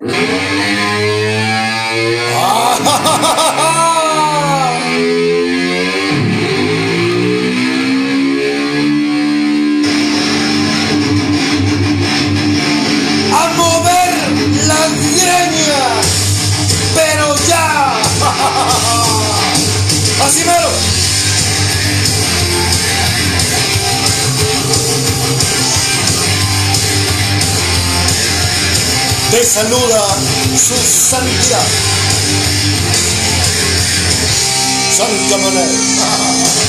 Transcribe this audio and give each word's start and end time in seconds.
Yeah. 0.00 0.28
Saluda 29.48 30.04
su 30.56 30.74
santidad. 30.76 31.64
Santa 34.90 35.38
María. 35.38 36.68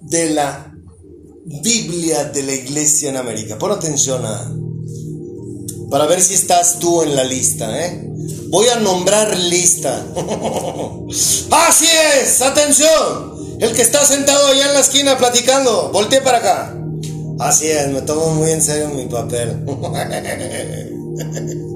De 0.00 0.30
la 0.30 0.72
Biblia 1.44 2.24
de 2.24 2.42
la 2.42 2.54
Iglesia 2.54 3.10
en 3.10 3.16
América. 3.16 3.58
Pon 3.58 3.72
atención 3.72 4.24
a, 4.24 4.50
para 5.90 6.06
ver 6.06 6.22
si 6.22 6.34
estás 6.34 6.78
tú 6.78 7.02
en 7.02 7.14
la 7.14 7.24
lista, 7.24 7.84
¿eh? 7.84 8.10
voy 8.48 8.68
a 8.68 8.80
nombrar 8.80 9.36
lista. 9.36 10.06
Así 11.50 11.86
es, 12.20 12.40
atención. 12.40 13.58
El 13.60 13.74
que 13.74 13.82
está 13.82 14.06
sentado 14.06 14.48
allá 14.48 14.68
en 14.68 14.74
la 14.74 14.80
esquina 14.80 15.18
platicando, 15.18 15.90
volteé 15.92 16.22
para 16.22 16.38
acá. 16.38 16.74
Así 17.40 17.66
es, 17.66 17.88
me 17.88 18.02
tomo 18.02 18.34
muy 18.34 18.52
en 18.52 18.62
serio 18.62 18.88
mi 18.90 19.06
papel. 19.06 19.64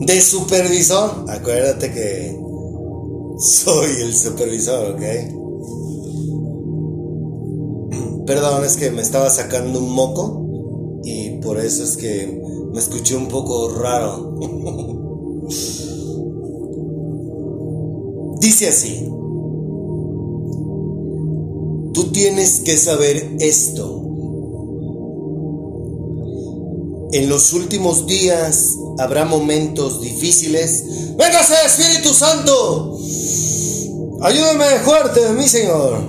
De 0.00 0.20
supervisor, 0.20 1.26
acuérdate 1.28 1.92
que 1.92 2.43
soy 3.38 4.02
el 4.02 4.14
supervisor, 4.14 4.92
¿ok? 4.92 5.02
Perdón, 8.26 8.64
es 8.64 8.76
que 8.76 8.90
me 8.90 9.02
estaba 9.02 9.28
sacando 9.28 9.78
un 9.80 9.92
moco 9.92 11.00
y 11.04 11.38
por 11.42 11.58
eso 11.58 11.84
es 11.84 11.96
que 11.96 12.40
me 12.72 12.78
escuché 12.80 13.16
un 13.16 13.28
poco 13.28 13.68
raro. 13.68 14.34
Dice 18.40 18.68
así, 18.68 19.08
tú 21.92 22.10
tienes 22.12 22.60
que 22.60 22.76
saber 22.76 23.36
esto. 23.40 24.13
En 27.14 27.28
los 27.28 27.52
últimos 27.52 28.08
días 28.08 28.76
habrá 28.98 29.24
momentos 29.24 30.00
difíciles. 30.00 30.82
¡Véngase, 31.16 31.54
Espíritu 31.64 32.12
Santo! 32.12 32.98
Ayúdame 34.20 34.64
fuerte, 34.84 35.20
mi 35.30 35.46
Señor. 35.46 36.00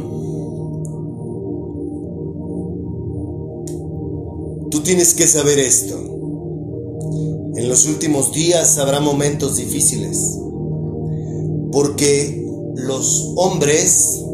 Tú 4.72 4.82
tienes 4.82 5.14
que 5.14 5.28
saber 5.28 5.60
esto. 5.60 5.96
En 7.56 7.70
los 7.70 7.86
últimos 7.86 8.32
días 8.32 8.80
habrá 8.80 9.00
momentos 9.00 9.58
difíciles. 9.58 10.40
Porque 11.72 12.50
los 12.78 13.32
hombres 13.36 14.25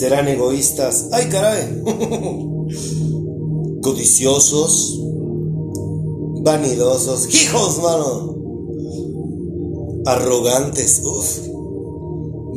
serán 0.00 0.26
egoístas. 0.28 1.08
¡Ay, 1.12 1.28
caray! 1.28 1.82
Codiciosos, 3.82 4.98
vanidosos, 6.42 7.28
hijos, 7.34 7.82
mano. 7.82 8.34
Arrogantes, 10.06 11.02
uff. 11.04 11.40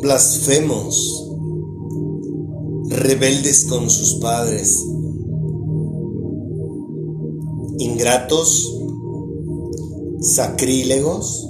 Blasfemos, 0.01 1.29
rebeldes 2.87 3.65
con 3.65 3.89
sus 3.89 4.15
padres, 4.15 4.85
ingratos, 7.77 8.73
sacrílegos, 10.21 11.49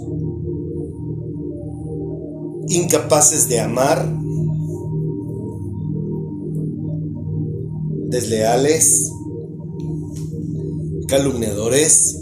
incapaces 2.67 3.47
de 3.49 3.59
amar, 3.59 4.07
desleales, 8.13 9.11
calumniadores, 11.07 12.15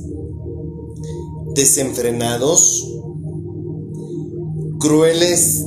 desenfrenados, 1.53 2.97
crueles, 4.79 5.65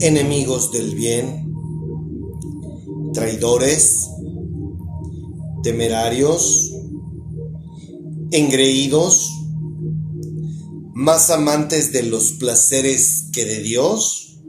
enemigos 0.00 0.72
del 0.72 0.94
bien, 0.94 1.52
traidores, 3.12 4.08
temerarios, 5.62 6.72
engreídos, 8.30 9.30
más 10.94 11.28
amantes 11.28 11.92
de 11.92 12.04
los 12.04 12.32
placeres 12.32 13.28
que 13.34 13.44
de 13.44 13.60
Dios, 13.60 14.40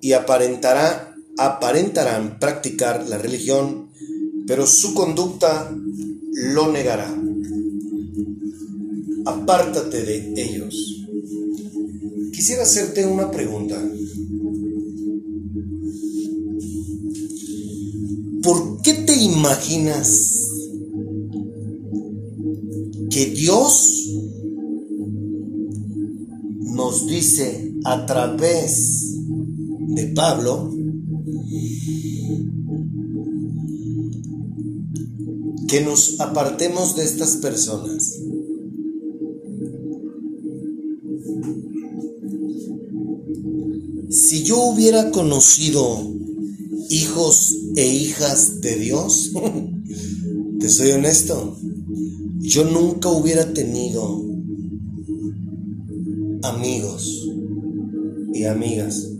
y 0.00 0.14
aparentará 0.14 1.15
aparentarán 1.38 2.38
practicar 2.38 3.08
la 3.08 3.18
religión, 3.18 3.88
pero 4.46 4.66
su 4.66 4.94
conducta 4.94 5.74
lo 6.32 6.72
negará. 6.72 7.14
Apártate 9.24 10.02
de 10.02 10.42
ellos. 10.42 11.04
Quisiera 12.32 12.62
hacerte 12.62 13.04
una 13.06 13.30
pregunta. 13.30 13.82
¿Por 18.42 18.80
qué 18.82 18.92
te 18.94 19.16
imaginas 19.16 20.46
que 23.10 23.26
Dios 23.26 24.06
nos 26.60 27.06
dice 27.06 27.72
a 27.84 28.06
través 28.06 29.14
de 29.88 30.06
Pablo 30.08 30.75
que 35.68 35.80
nos 35.80 36.20
apartemos 36.20 36.96
de 36.96 37.04
estas 37.04 37.36
personas. 37.36 38.20
Si 44.08 44.44
yo 44.44 44.60
hubiera 44.60 45.10
conocido 45.10 46.14
hijos 46.88 47.54
e 47.74 47.86
hijas 47.86 48.60
de 48.60 48.76
Dios, 48.76 49.32
te 50.60 50.68
soy 50.68 50.92
honesto, 50.92 51.58
yo 52.38 52.64
nunca 52.64 53.08
hubiera 53.08 53.52
tenido 53.52 54.24
amigos 56.42 57.28
y 58.32 58.44
amigas. 58.44 59.15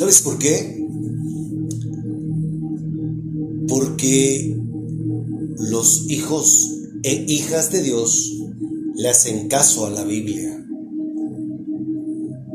¿Sabes 0.00 0.22
por 0.22 0.38
qué? 0.38 0.82
Porque 3.68 4.56
los 5.58 6.06
hijos 6.08 6.70
e 7.02 7.26
hijas 7.28 7.70
de 7.70 7.82
Dios 7.82 8.34
le 8.94 9.10
hacen 9.10 9.48
caso 9.48 9.84
a 9.84 9.90
la 9.90 10.02
Biblia. 10.04 10.66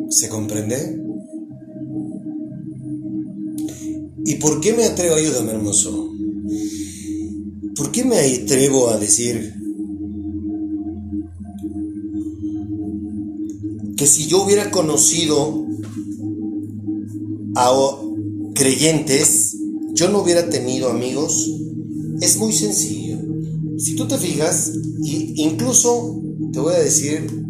¿Se 0.09 0.27
comprende? 0.27 0.99
¿Y 4.25 4.35
por 4.37 4.59
qué 4.59 4.73
me 4.73 4.85
atrevo, 4.85 5.13
ayúdame 5.13 5.51
hermoso? 5.51 6.15
¿Por 7.75 7.91
qué 7.91 8.05
me 8.05 8.17
atrevo 8.17 8.89
a 8.89 8.97
decir 8.97 9.53
que 13.95 14.07
si 14.07 14.25
yo 14.25 14.43
hubiera 14.43 14.71
conocido 14.71 15.65
a 17.55 17.71
creyentes, 18.53 19.57
yo 19.93 20.09
no 20.09 20.21
hubiera 20.21 20.49
tenido 20.49 20.89
amigos, 20.89 21.51
es 22.21 22.37
muy 22.37 22.53
sencillo. 22.53 23.17
Si 23.77 23.95
tú 23.95 24.07
te 24.07 24.17
fijas, 24.17 24.71
incluso 25.03 26.21
te 26.51 26.59
voy 26.59 26.73
a 26.73 26.79
decir 26.79 27.45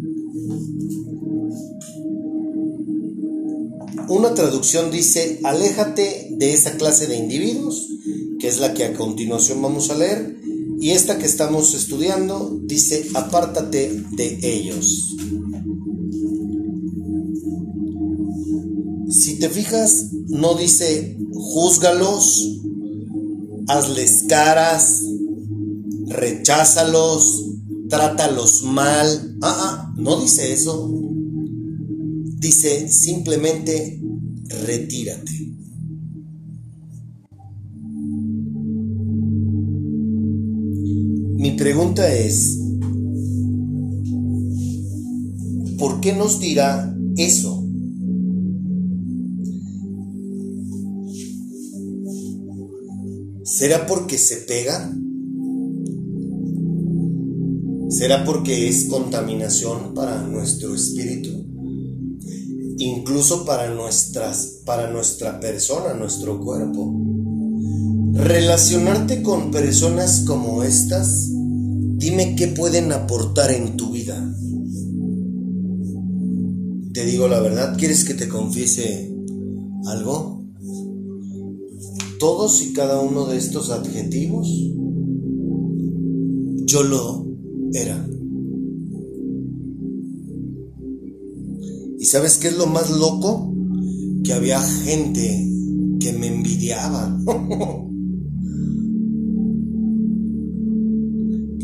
una 4.08 4.34
traducción 4.34 4.90
dice, 4.90 5.40
aléjate 5.42 6.28
de 6.30 6.52
esa 6.52 6.76
clase 6.76 7.06
de 7.06 7.16
individuos, 7.16 7.88
que 8.38 8.48
es 8.48 8.60
la 8.60 8.72
que 8.72 8.84
a 8.84 8.94
continuación 8.94 9.60
vamos 9.60 9.90
a 9.90 9.96
leer, 9.96 10.36
y 10.80 10.90
esta 10.90 11.18
que 11.18 11.26
estamos 11.26 11.74
estudiando 11.74 12.60
dice, 12.62 13.06
apártate 13.14 14.02
de 14.12 14.38
ellos. 14.42 15.16
Si 19.16 19.38
te 19.38 19.48
fijas, 19.48 20.10
no 20.28 20.54
dice 20.56 21.16
júzgalos, 21.32 22.60
hazles 23.66 24.26
caras, 24.28 25.02
recházalos, 26.06 27.46
trátalos 27.88 28.62
mal. 28.64 29.38
Ah, 29.40 29.56
ah, 29.58 29.94
no 29.96 30.20
dice 30.20 30.52
eso. 30.52 30.92
Dice 32.38 32.90
simplemente 32.90 34.02
retírate. 34.66 35.32
Mi 41.38 41.52
pregunta 41.52 42.12
es, 42.12 42.58
¿por 45.78 46.00
qué 46.02 46.12
nos 46.12 46.38
dirá 46.38 46.94
eso? 47.16 47.55
¿Será 53.56 53.86
porque 53.86 54.18
se 54.18 54.36
pega? 54.36 54.94
¿Será 57.88 58.22
porque 58.22 58.68
es 58.68 58.84
contaminación 58.84 59.94
para 59.94 60.20
nuestro 60.24 60.74
espíritu? 60.74 61.30
Incluso 62.76 63.46
para, 63.46 63.72
nuestras, 63.72 64.60
para 64.66 64.90
nuestra 64.90 65.40
persona, 65.40 65.94
nuestro 65.94 66.38
cuerpo. 66.38 66.94
Relacionarte 68.12 69.22
con 69.22 69.50
personas 69.50 70.24
como 70.26 70.62
estas, 70.62 71.30
dime 71.30 72.36
qué 72.36 72.48
pueden 72.48 72.92
aportar 72.92 73.52
en 73.52 73.78
tu 73.78 73.90
vida. 73.90 74.22
Te 76.92 77.06
digo 77.06 77.26
la 77.26 77.40
verdad, 77.40 77.74
¿quieres 77.78 78.04
que 78.04 78.12
te 78.12 78.28
confiese 78.28 79.16
algo? 79.86 80.45
Todos 82.18 82.62
y 82.62 82.72
cada 82.72 83.00
uno 83.00 83.26
de 83.26 83.36
estos 83.36 83.70
adjetivos, 83.70 84.48
yo 86.66 86.82
lo 86.82 87.26
era. 87.74 88.08
¿Y 91.98 92.04
sabes 92.06 92.38
qué 92.38 92.48
es 92.48 92.56
lo 92.56 92.66
más 92.66 92.90
loco? 92.90 93.52
Que 94.24 94.32
había 94.32 94.60
gente 94.60 95.46
que 96.00 96.12
me 96.12 96.28
envidiaba. 96.28 97.18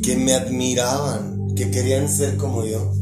que 0.02 0.16
me 0.16 0.32
admiraban, 0.32 1.54
que 1.54 1.70
querían 1.70 2.08
ser 2.08 2.36
como 2.36 2.64
yo. 2.64 2.92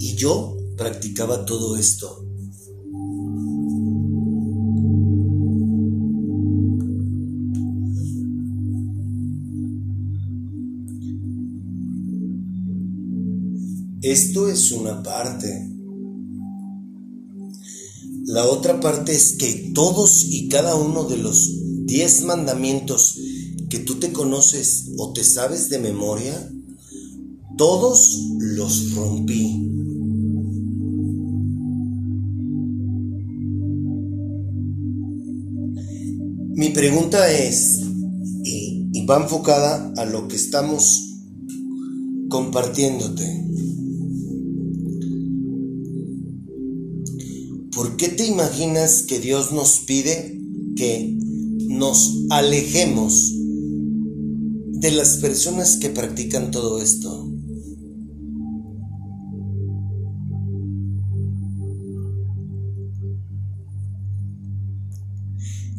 Y 0.00 0.14
yo 0.16 0.57
practicaba 0.78 1.44
todo 1.44 1.76
esto. 1.76 2.24
Esto 14.00 14.48
es 14.48 14.72
una 14.72 15.02
parte. 15.02 15.68
La 18.24 18.46
otra 18.46 18.78
parte 18.78 19.12
es 19.12 19.36
que 19.36 19.72
todos 19.74 20.24
y 20.24 20.48
cada 20.48 20.76
uno 20.76 21.04
de 21.04 21.16
los 21.16 21.86
diez 21.86 22.22
mandamientos 22.24 23.18
que 23.68 23.80
tú 23.80 23.96
te 23.96 24.12
conoces 24.12 24.92
o 24.96 25.12
te 25.12 25.24
sabes 25.24 25.68
de 25.68 25.78
memoria, 25.78 26.52
todos 27.56 28.16
los 28.38 28.94
rompí. 28.94 29.77
Mi 36.58 36.70
pregunta 36.70 37.30
es, 37.30 37.82
y, 38.42 39.06
va 39.06 39.22
enfocada 39.22 39.92
a 39.96 40.04
lo 40.04 40.26
que 40.26 40.34
estamos 40.34 41.14
compartiéndote. 42.28 43.44
¿Por 47.72 47.96
qué 47.96 48.08
te 48.08 48.26
imaginas 48.26 49.04
que 49.04 49.20
Dios 49.20 49.52
nos 49.52 49.78
pide 49.86 50.36
que 50.74 51.16
nos 51.68 52.24
alejemos 52.30 53.34
de 53.36 54.90
las 54.90 55.18
personas 55.18 55.76
que 55.76 55.90
practican 55.90 56.50
todo 56.50 56.82
esto? 56.82 57.27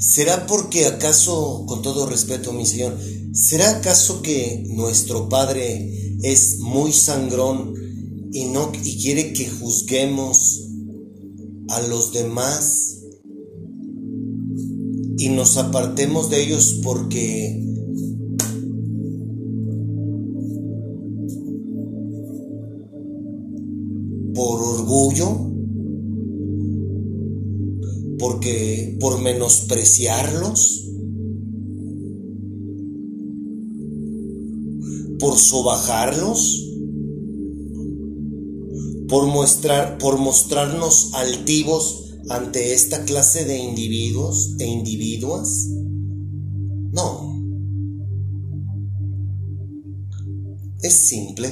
¿Será 0.10 0.48
porque 0.48 0.88
acaso, 0.88 1.66
con 1.68 1.84
todo 1.84 2.08
respeto, 2.08 2.52
mi 2.52 2.66
Señor, 2.66 2.98
¿será 3.32 3.78
acaso 3.78 4.24
que 4.24 4.64
nuestro 4.70 5.30
Padre 5.30 6.18
es 6.24 6.58
muy 6.62 6.92
sangrón 6.94 7.76
y 8.34 8.46
no 8.46 8.72
y 8.84 9.00
quiere 9.00 9.34
que 9.34 9.48
juzguemos 9.48 10.66
a 11.68 11.82
los 11.82 12.12
demás 12.12 13.02
y 15.20 15.30
nos 15.30 15.58
apartemos 15.58 16.32
de 16.32 16.42
ellos 16.42 16.80
porque 16.82 17.64
por 24.34 24.60
orgullo, 24.60 25.49
porque 28.30 28.96
por 29.00 29.20
menospreciarlos, 29.20 30.86
por 35.18 35.36
sobajarlos 35.36 36.68
por, 39.08 39.26
mostrar, 39.26 39.98
por 39.98 40.20
mostrarnos 40.20 41.16
altivos 41.16 42.14
ante 42.30 42.76
esta 42.76 43.04
clase 43.04 43.46
de 43.46 43.58
individuos 43.58 44.54
e 44.60 44.68
individuas? 44.68 45.68
No. 46.92 47.36
Es 50.84 50.94
simple. 50.94 51.50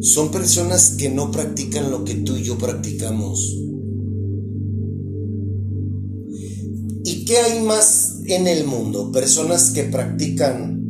Son 0.00 0.30
personas 0.30 0.90
que 0.90 1.10
no 1.10 1.32
practican 1.32 1.90
lo 1.90 2.04
que 2.04 2.14
tú 2.14 2.36
y 2.36 2.44
yo 2.44 2.56
practicamos. 2.56 3.71
Qué 7.32 7.38
hay 7.38 7.62
más 7.62 8.20
en 8.26 8.46
el 8.46 8.66
mundo? 8.66 9.10
Personas 9.10 9.70
que 9.70 9.84
practican 9.84 10.82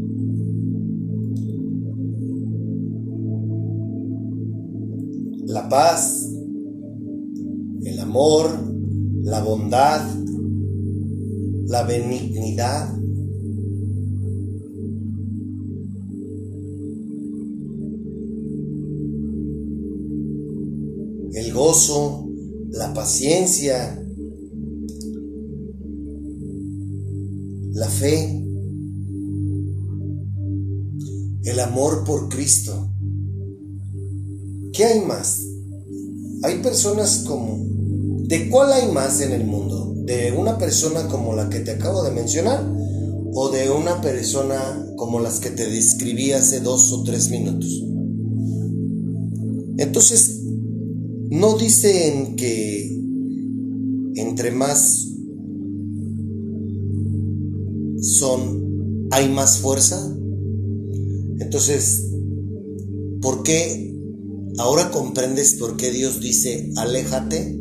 la 5.47 5.69
paz, 5.69 6.29
el 7.85 7.97
amor, 8.01 8.51
la 9.23 9.41
bondad, 9.45 10.05
la 11.67 11.85
benignidad. 11.85 12.93
El 21.35 21.53
gozo, 21.53 22.29
la 22.71 22.93
paciencia, 22.93 24.05
la 27.83 27.89
fe, 27.89 28.41
el 31.43 31.59
amor 31.59 32.05
por 32.05 32.29
Cristo. 32.29 32.93
¿Qué 34.73 34.85
hay 34.85 35.01
más? 35.01 35.41
Hay 36.45 36.63
personas 36.63 37.25
como... 37.27 37.59
¿De 38.29 38.49
cuál 38.49 38.73
hay 38.73 38.93
más 38.93 39.21
en 39.21 39.33
el 39.33 39.45
mundo? 39.45 39.97
¿De 40.07 40.31
una 40.31 40.59
persona 40.59 41.09
como 41.09 41.35
la 41.35 41.51
que 41.51 41.59
te 41.59 41.73
acabo 41.73 42.05
de 42.05 42.13
mencionar? 42.13 42.73
¿O 43.35 43.49
de 43.49 43.69
una 43.69 44.01
persona 44.01 44.87
como 44.97 45.19
las 45.19 45.41
que 45.41 45.51
te 45.51 45.69
describí 45.69 46.31
hace 46.31 46.61
dos 46.61 46.93
o 46.93 47.03
tres 47.03 47.31
minutos? 47.31 47.83
Entonces, 49.79 50.41
¿no 51.31 51.59
dicen 51.59 52.37
que 52.37 52.97
entre 54.15 54.53
más 54.53 55.12
son, 58.03 59.09
hay 59.11 59.31
más 59.31 59.59
fuerza? 59.59 60.15
Entonces, 61.39 62.11
¿por 63.21 63.43
qué 63.43 63.83
Ahora 64.59 64.91
comprendes 64.91 65.55
por 65.55 65.77
qué 65.77 65.91
Dios 65.91 66.21
dice, 66.21 66.71
aléjate. 66.77 67.59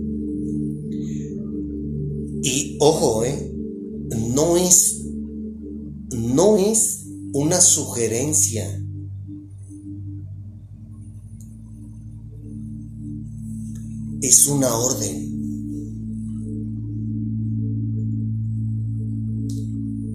Y 2.44 2.78
ojo, 2.80 3.24
¿eh? 3.24 3.54
no 4.34 4.58
es, 4.58 5.06
no 6.12 6.58
es 6.58 7.08
una 7.34 7.62
sugerencia. 7.62 8.68
Es 14.22 14.48
una 14.48 14.76
orden. 14.76 15.31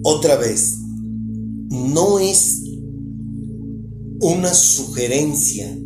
Otra 0.09 0.37
vez, 0.37 0.77
no 1.69 2.17
es 2.17 2.61
una 4.21 4.53
sugerencia 4.53 5.77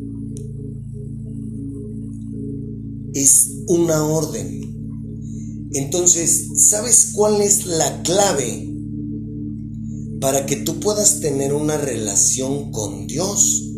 es 3.14 3.64
una 3.68 4.04
orden. 4.06 5.70
Entonces, 5.74 6.50
¿sabes 6.70 7.12
cuál 7.14 7.42
es 7.42 7.66
la 7.66 8.04
clave 8.04 8.70
para 10.20 10.46
que 10.46 10.58
tú 10.58 10.80
puedas 10.80 11.20
tener 11.20 11.54
una 11.54 11.78
relación 11.78 12.72
con 12.72 13.08
Dios? 13.08 13.70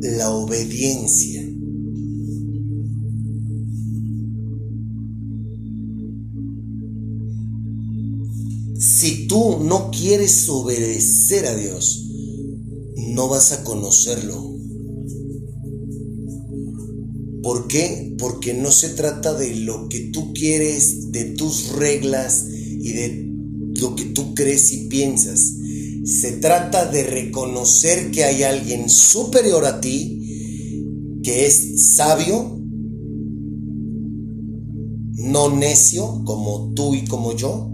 La 0.00 0.30
obediencia. 0.30 1.43
Si 8.84 9.26
tú 9.26 9.60
no 9.64 9.90
quieres 9.90 10.46
obedecer 10.46 11.46
a 11.46 11.54
Dios, 11.54 12.06
no 12.96 13.28
vas 13.28 13.52
a 13.52 13.64
conocerlo. 13.64 14.58
¿Por 17.42 17.66
qué? 17.66 18.14
Porque 18.18 18.52
no 18.52 18.70
se 18.70 18.90
trata 18.90 19.32
de 19.32 19.54
lo 19.54 19.88
que 19.88 20.10
tú 20.12 20.34
quieres, 20.34 21.12
de 21.12 21.24
tus 21.24 21.70
reglas 21.70 22.44
y 22.46 22.92
de 22.92 23.26
lo 23.80 23.96
que 23.96 24.04
tú 24.04 24.34
crees 24.34 24.70
y 24.72 24.88
piensas. 24.88 25.54
Se 26.04 26.32
trata 26.32 26.84
de 26.84 27.04
reconocer 27.04 28.10
que 28.10 28.24
hay 28.24 28.42
alguien 28.42 28.90
superior 28.90 29.64
a 29.64 29.80
ti, 29.80 31.20
que 31.22 31.46
es 31.46 31.86
sabio, 31.94 32.60
no 35.14 35.56
necio 35.56 36.22
como 36.26 36.74
tú 36.74 36.94
y 36.94 37.06
como 37.06 37.34
yo, 37.34 37.73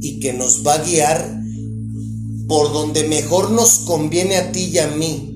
y 0.00 0.20
que 0.20 0.32
nos 0.32 0.66
va 0.66 0.74
a 0.74 0.84
guiar 0.84 1.42
por 2.46 2.72
donde 2.72 3.06
mejor 3.08 3.50
nos 3.50 3.80
conviene 3.80 4.36
a 4.36 4.52
ti 4.52 4.70
y 4.72 4.78
a 4.78 4.88
mí. 4.88 5.28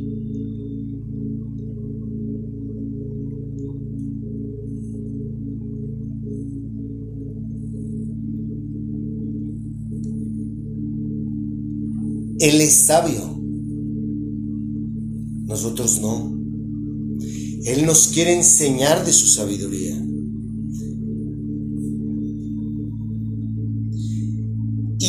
Él 12.40 12.60
es 12.60 12.86
sabio. 12.86 13.38
Nosotros 15.46 16.00
no. 16.00 16.32
Él 17.64 17.86
nos 17.86 18.08
quiere 18.08 18.34
enseñar 18.34 19.04
de 19.04 19.12
su 19.12 19.28
sabiduría. 19.28 20.11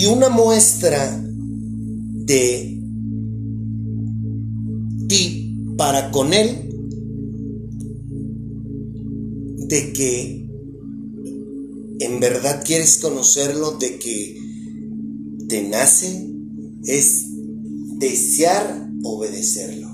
Y 0.03 0.05
una 0.05 0.27
muestra 0.27 1.17
de 1.17 2.77
ti 5.07 5.55
para 5.77 6.12
con 6.12 6.33
Él, 6.33 6.69
de 9.60 9.93
que 9.93 10.45
en 12.01 12.19
verdad 12.19 12.65
quieres 12.65 12.98
conocerlo, 12.98 13.77
de 13.77 13.98
que 13.98 14.38
te 15.48 15.63
nace 15.69 16.29
es 16.83 17.27
desear 17.98 18.89
obedecerlo. 19.03 19.92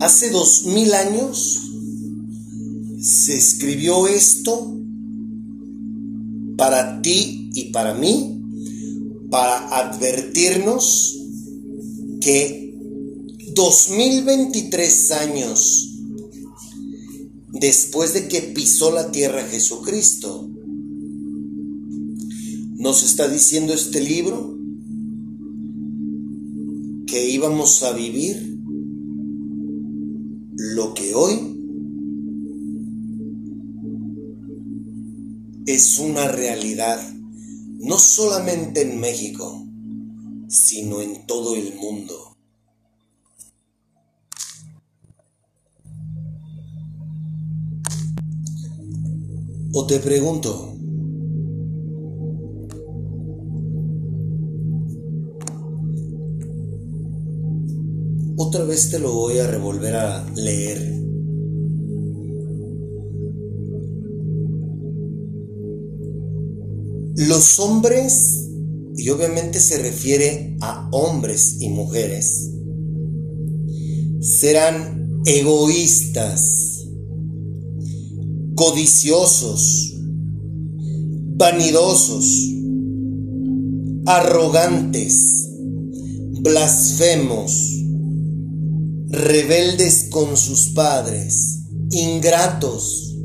Hace 0.00 0.30
dos 0.30 0.64
mil 0.64 0.94
años 0.94 1.60
se 3.02 3.36
escribió 3.36 4.08
esto 4.08 4.74
para 6.56 7.02
ti 7.02 7.50
y 7.54 7.64
para 7.64 7.92
mí, 7.92 8.40
para 9.30 9.76
advertirnos 9.76 11.18
que 12.22 12.74
2023 13.54 15.10
años 15.12 15.98
después 17.52 18.14
de 18.14 18.26
que 18.26 18.40
pisó 18.40 18.92
la 18.92 19.10
tierra 19.10 19.46
Jesucristo. 19.48 20.48
Nos 22.78 23.02
está 23.02 23.28
diciendo 23.28 23.74
este 23.74 24.00
libro 24.00 24.56
que 27.06 27.28
íbamos 27.28 27.82
a 27.82 27.92
vivir 27.92 28.49
lo 30.74 30.94
que 30.94 31.14
hoy 31.14 31.56
es 35.66 35.98
una 35.98 36.28
realidad, 36.28 37.00
no 37.78 37.98
solamente 37.98 38.82
en 38.82 39.00
México, 39.00 39.66
sino 40.48 41.00
en 41.00 41.26
todo 41.26 41.56
el 41.56 41.74
mundo. 41.74 42.36
O 49.72 49.86
te 49.86 49.98
pregunto, 49.98 50.69
otra 58.42 58.64
vez 58.64 58.88
te 58.88 58.98
lo 58.98 59.12
voy 59.12 59.36
a 59.36 59.46
revolver 59.46 59.94
a 59.96 60.26
leer. 60.34 60.78
Los 67.16 67.60
hombres, 67.60 68.48
y 68.96 69.10
obviamente 69.10 69.60
se 69.60 69.76
refiere 69.76 70.56
a 70.62 70.88
hombres 70.90 71.58
y 71.60 71.68
mujeres, 71.68 72.50
serán 74.20 75.20
egoístas 75.26 76.86
codiciosos, 78.54 79.96
vanidosos, 81.36 82.54
arrogantes, 84.06 85.46
blasfemos, 86.40 87.80
rebeldes 89.10 90.06
con 90.08 90.36
sus 90.36 90.68
padres, 90.68 91.64
ingratos, 91.90 93.16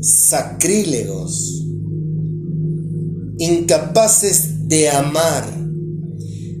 sacrílegos, 0.00 1.64
incapaces 3.38 4.68
de 4.68 4.90
amar, 4.90 5.44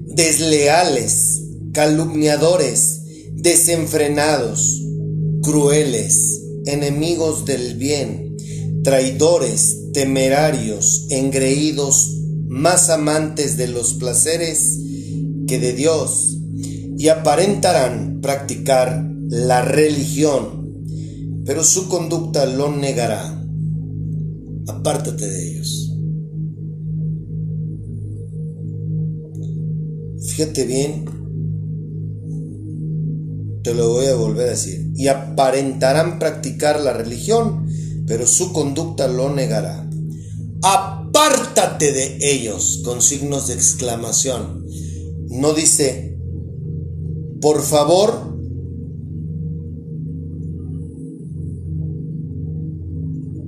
desleales, 0.08 1.40
calumniadores, 1.72 3.02
desenfrenados, 3.34 4.82
crueles, 5.40 6.42
enemigos 6.66 7.44
del 7.44 7.76
bien, 7.76 8.36
traidores, 8.82 9.92
temerarios, 9.92 11.06
engreídos, 11.10 12.10
más 12.48 12.90
amantes 12.90 13.56
de 13.56 13.68
los 13.68 13.94
placeres 13.94 14.80
que 15.46 15.58
de 15.58 15.72
Dios, 15.72 16.38
y 16.96 17.08
aparentarán 17.08 18.20
practicar 18.20 19.10
la 19.28 19.62
religión, 19.62 20.84
pero 21.44 21.64
su 21.64 21.88
conducta 21.88 22.46
lo 22.46 22.74
negará. 22.74 23.44
Apártate 24.66 25.28
de 25.28 25.48
ellos. 25.50 25.90
Fíjate 30.26 30.64
bien 30.64 31.14
te 33.64 33.72
lo 33.72 33.88
voy 33.88 34.06
a 34.06 34.14
volver 34.14 34.48
a 34.48 34.50
decir, 34.50 34.92
y 34.94 35.08
aparentarán 35.08 36.18
practicar 36.18 36.80
la 36.80 36.92
religión, 36.92 37.66
pero 38.06 38.26
su 38.26 38.52
conducta 38.52 39.08
lo 39.08 39.34
negará. 39.34 39.88
Apártate 40.62 41.92
de 41.92 42.18
ellos, 42.20 42.82
con 42.84 43.00
signos 43.00 43.48
de 43.48 43.54
exclamación. 43.54 44.63
No 45.34 45.52
dice, 45.52 46.16
por 47.40 47.60
favor, 47.60 48.38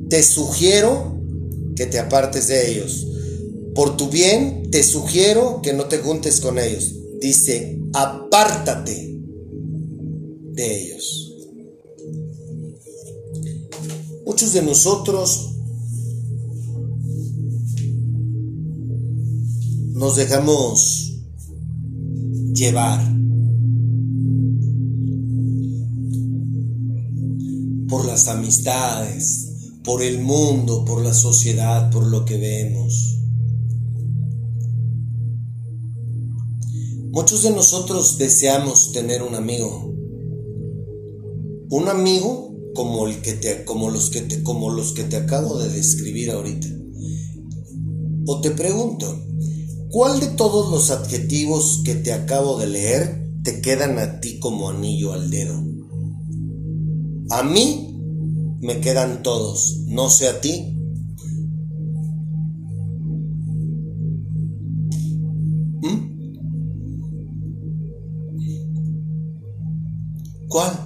te 0.09 0.22
sugiero 0.25 1.20
que 1.77 1.87
te 1.87 2.01
apartes 2.01 2.49
de 2.49 2.70
ellos. 2.70 3.07
Por 3.75 3.96
tu 3.96 4.09
bien, 4.11 4.68
te 4.70 4.83
sugiero 4.83 5.61
que 5.62 5.75
no 5.75 5.85
te 5.85 5.99
juntes 5.99 6.40
con 6.40 6.59
ellos. 6.59 6.92
Dice, 7.20 7.81
apártate 7.94 9.20
de 10.55 10.83
ellos. 10.83 11.35
Muchos 14.27 14.53
de 14.53 14.62
nosotros 14.62 15.53
nos 19.92 20.16
dejamos 20.16 21.06
llevar 22.57 23.01
por 27.88 28.07
las 28.07 28.29
amistades, 28.29 29.73
por 29.85 30.03
el 30.03 30.21
mundo, 30.21 30.85
por 30.85 31.03
la 31.03 31.14
sociedad, 31.14 31.90
por 31.90 32.07
lo 32.07 32.25
que 32.25 32.38
vemos. 32.38 33.19
Muchos 37.11 37.42
de 37.42 37.51
nosotros 37.51 38.19
deseamos 38.19 38.92
tener 38.92 39.23
un 39.23 39.35
amigo, 39.35 39.95
un 41.71 41.88
amigo 41.88 42.55
como, 42.75 43.07
el 43.07 43.23
que 43.23 43.35
te, 43.35 43.64
como, 43.64 43.90
los 43.90 44.11
que 44.11 44.23
te, 44.23 44.42
como 44.42 44.71
los 44.71 44.92
que 44.92 45.05
te 45.05 45.16
acabo 45.16 45.59
de 45.59 45.69
describir 45.69 46.31
ahorita. 46.31 46.69
O 48.27 48.40
te 48.40 48.51
pregunto, 48.51 49.26
¿Cuál 49.97 50.21
de 50.21 50.27
todos 50.27 50.71
los 50.71 50.91
adjetivos 50.91 51.81
que 51.83 51.95
te 51.95 52.13
acabo 52.13 52.59
de 52.59 52.67
leer 52.67 53.33
te 53.43 53.63
quedan 53.63 53.99
a 53.99 54.21
ti 54.21 54.39
como 54.39 54.69
anillo 54.69 55.15
al 55.15 55.31
dedo? 55.31 55.55
A 57.31 57.43
mí 57.43 57.97
me 58.61 58.79
quedan 58.83 59.23
todos, 59.23 59.85
no 59.87 60.11
sé 60.11 60.29
a 60.29 60.39
ti. 60.39 60.79
¿Mm? 65.81 66.27
¿Cuál? 70.49 70.86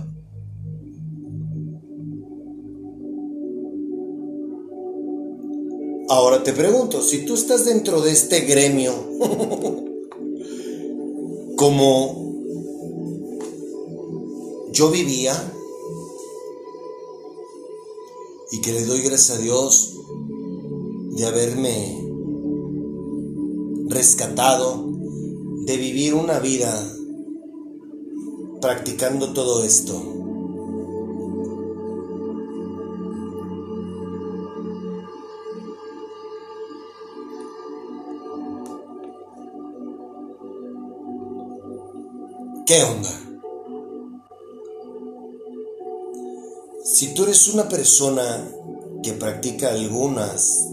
Ahora 6.11 6.43
te 6.43 6.53
pregunto, 6.53 7.01
si 7.03 7.25
tú 7.25 7.35
estás 7.35 7.65
dentro 7.65 8.01
de 8.01 8.11
este 8.11 8.41
gremio, 8.41 8.93
como 11.57 12.35
yo 14.73 14.91
vivía, 14.91 15.33
y 18.51 18.61
que 18.61 18.73
le 18.73 18.85
doy 18.87 19.03
gracias 19.03 19.39
a 19.39 19.41
Dios 19.41 19.95
de 21.13 21.27
haberme 21.27 21.97
rescatado, 23.87 24.91
de 25.65 25.77
vivir 25.77 26.15
una 26.15 26.41
vida 26.41 26.73
practicando 28.61 29.33
todo 29.33 29.63
esto. 29.63 30.20
¿Qué 42.71 42.81
onda? 42.85 43.11
Si 46.85 47.13
tú 47.15 47.25
eres 47.25 47.49
una 47.49 47.69
persona 47.69 48.49
que 49.03 49.13
practica 49.15 49.71
algunas 49.71 50.69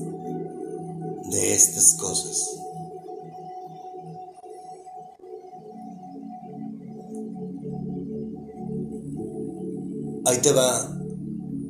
de 1.32 1.54
estas 1.56 1.96
cosas, 1.96 2.60
ahí 10.26 10.38
te 10.38 10.52
va, 10.52 10.96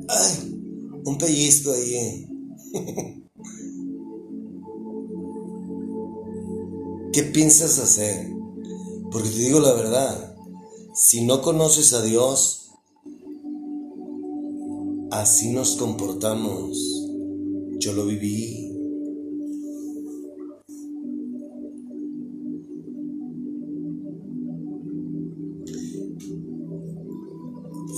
ay, 0.08 0.60
un 1.06 1.16
pellizco 1.16 1.72
ahí. 1.72 2.28
¿Qué 7.14 7.22
piensas 7.22 7.78
hacer? 7.78 8.37
Porque 9.10 9.30
te 9.30 9.38
digo 9.38 9.60
la 9.60 9.72
verdad, 9.72 10.36
si 10.94 11.24
no 11.24 11.40
conoces 11.40 11.92
a 11.92 12.02
Dios, 12.02 12.70
así 15.10 15.50
nos 15.50 15.76
comportamos. 15.76 16.76
Yo 17.78 17.92
lo 17.92 18.04
viví. 18.04 18.68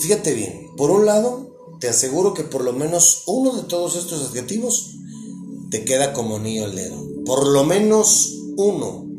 Fíjate 0.01 0.35
bien, 0.35 0.67
por 0.77 0.91
un 0.91 1.07
lado, 1.07 1.51
te 1.81 1.89
aseguro 1.89 2.35
que 2.35 2.43
por 2.43 2.65
lo 2.65 2.73
menos 2.73 3.25
uno 3.27 3.55
de 3.55 3.63
todos 3.63 3.97
estos 3.97 4.29
adjetivos 4.29 4.97
te 5.71 5.85
queda 5.85 6.13
como 6.13 6.37
anillo 6.37 6.65
al 6.65 6.75
dedo. 6.75 7.25
Por 7.25 7.47
lo 7.47 7.65
menos 7.65 8.37
uno. 8.57 9.10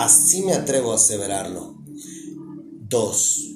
Así 0.00 0.40
me 0.40 0.54
atrevo 0.54 0.92
a 0.92 0.94
aseverarlo. 0.94 1.74
Dos. 2.88 3.50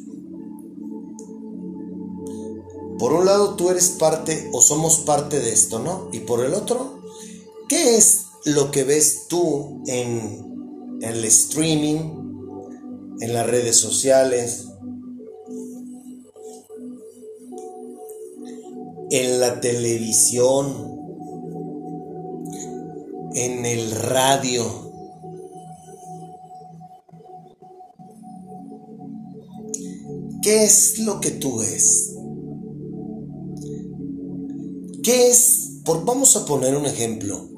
Por 2.98 3.14
un 3.14 3.24
lado 3.24 3.56
tú 3.56 3.70
eres 3.70 3.88
parte 3.98 4.50
o 4.52 4.60
somos 4.60 4.98
parte 4.98 5.40
de 5.40 5.54
esto, 5.54 5.78
¿no? 5.78 6.10
Y 6.12 6.20
por 6.20 6.44
el 6.44 6.52
otro, 6.52 7.00
¿qué 7.66 7.96
es 7.96 8.26
lo 8.44 8.70
que 8.70 8.84
ves 8.84 9.26
tú 9.26 9.82
en, 9.86 10.98
el 11.00 11.24
streaming, 11.24 12.10
en 13.20 13.32
las 13.32 13.46
redes 13.46 13.78
sociales, 13.78 14.66
en 19.10 19.40
la 19.40 19.62
televisión, 19.62 20.98
en 23.34 23.64
el 23.64 23.92
radio? 23.92 24.83
¿Qué 30.44 30.62
es 30.62 30.98
lo 30.98 31.22
que 31.22 31.30
tú 31.30 31.56
ves? 31.56 32.12
¿Qué 35.02 35.30
es, 35.30 35.80
por, 35.86 36.04
vamos 36.04 36.36
a 36.36 36.44
poner 36.44 36.76
un 36.76 36.84
ejemplo, 36.84 37.48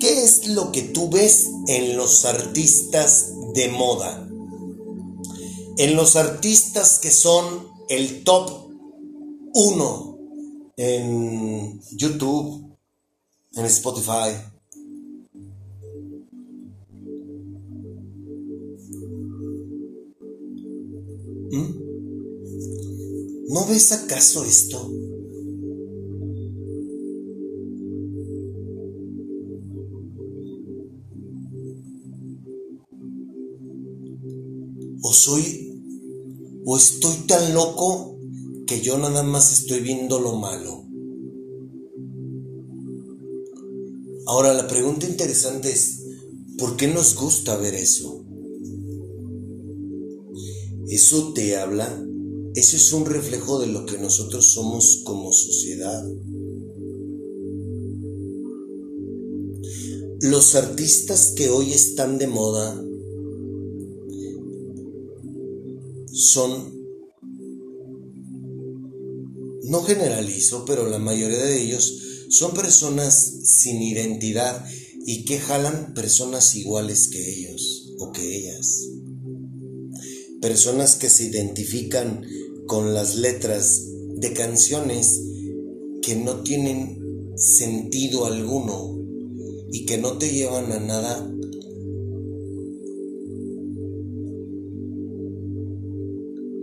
qué 0.00 0.22
es 0.22 0.48
lo 0.48 0.72
que 0.72 0.80
tú 0.80 1.10
ves 1.10 1.50
en 1.68 1.98
los 1.98 2.24
artistas 2.24 3.30
de 3.52 3.68
moda? 3.68 4.26
En 5.76 5.96
los 5.96 6.16
artistas 6.16 6.98
que 6.98 7.10
son 7.10 7.68
el 7.90 8.24
top 8.24 8.70
uno 9.52 10.18
en 10.78 11.78
YouTube, 11.90 12.74
en 13.52 13.66
Spotify. 13.66 14.30
¿Mm? 21.50 21.83
¿No 23.48 23.66
ves 23.66 23.92
acaso 23.92 24.42
esto? 24.44 24.90
¿O 35.02 35.12
soy, 35.12 35.78
o 36.64 36.76
estoy 36.78 37.16
tan 37.26 37.52
loco 37.52 38.18
que 38.66 38.80
yo 38.80 38.96
nada 38.96 39.22
más 39.22 39.52
estoy 39.52 39.80
viendo 39.80 40.18
lo 40.20 40.36
malo? 40.36 40.84
Ahora 44.26 44.54
la 44.54 44.66
pregunta 44.66 45.06
interesante 45.06 45.70
es, 45.70 46.00
¿por 46.56 46.76
qué 46.76 46.88
nos 46.88 47.14
gusta 47.14 47.58
ver 47.58 47.74
eso? 47.74 48.24
Eso 50.88 51.34
te 51.34 51.56
habla 51.56 52.04
eso 52.54 52.76
es 52.76 52.92
un 52.92 53.04
reflejo 53.04 53.58
de 53.58 53.66
lo 53.66 53.84
que 53.84 53.98
nosotros 53.98 54.52
somos 54.52 55.02
como 55.04 55.32
sociedad. 55.32 56.04
Los 60.20 60.54
artistas 60.54 61.32
que 61.36 61.50
hoy 61.50 61.72
están 61.72 62.16
de 62.16 62.28
moda 62.28 62.80
son, 66.12 66.72
no 69.64 69.82
generalizo, 69.82 70.64
pero 70.64 70.88
la 70.88 71.00
mayoría 71.00 71.44
de 71.44 71.60
ellos 71.60 72.00
son 72.30 72.54
personas 72.54 73.32
sin 73.42 73.82
identidad 73.82 74.64
y 75.06 75.24
que 75.24 75.40
jalan 75.40 75.92
personas 75.92 76.54
iguales 76.54 77.08
que 77.08 77.28
ellos 77.28 77.92
o 77.98 78.12
que 78.12 78.36
ellas. 78.36 78.88
Personas 80.40 80.94
que 80.96 81.10
se 81.10 81.24
identifican 81.24 82.24
con 82.66 82.94
las 82.94 83.16
letras 83.16 83.88
de 84.16 84.32
canciones 84.32 85.22
que 86.02 86.16
no 86.16 86.42
tienen 86.42 87.32
sentido 87.36 88.26
alguno 88.26 88.98
y 89.72 89.86
que 89.86 89.98
no 89.98 90.18
te 90.18 90.30
llevan 90.30 90.70
a 90.72 90.80
nada 90.80 91.30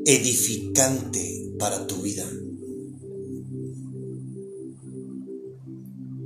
edificante 0.05 1.53
para 1.59 1.85
tu 1.87 1.95
vida. 2.01 2.29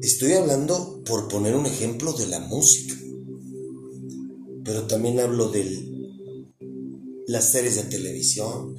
Estoy 0.01 0.33
hablando, 0.33 1.01
por 1.05 1.27
poner 1.27 1.55
un 1.55 1.65
ejemplo, 1.65 2.13
de 2.13 2.27
la 2.27 2.39
música, 2.39 2.95
pero 4.63 4.87
también 4.87 5.19
hablo 5.19 5.49
de 5.49 5.65
las 7.27 7.51
series 7.51 7.75
de 7.75 7.83
televisión, 7.83 8.75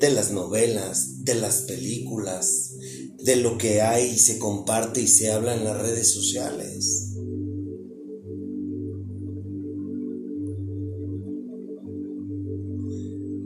de 0.00 0.10
las 0.10 0.32
novelas, 0.32 1.24
de 1.24 1.34
las 1.34 1.62
películas, 1.62 2.72
de 3.18 3.36
lo 3.36 3.58
que 3.58 3.82
hay 3.82 4.12
y 4.12 4.18
se 4.18 4.38
comparte 4.38 5.02
y 5.02 5.06
se 5.06 5.30
habla 5.30 5.54
en 5.54 5.64
las 5.64 5.76
redes 5.76 6.10
sociales. 6.10 7.06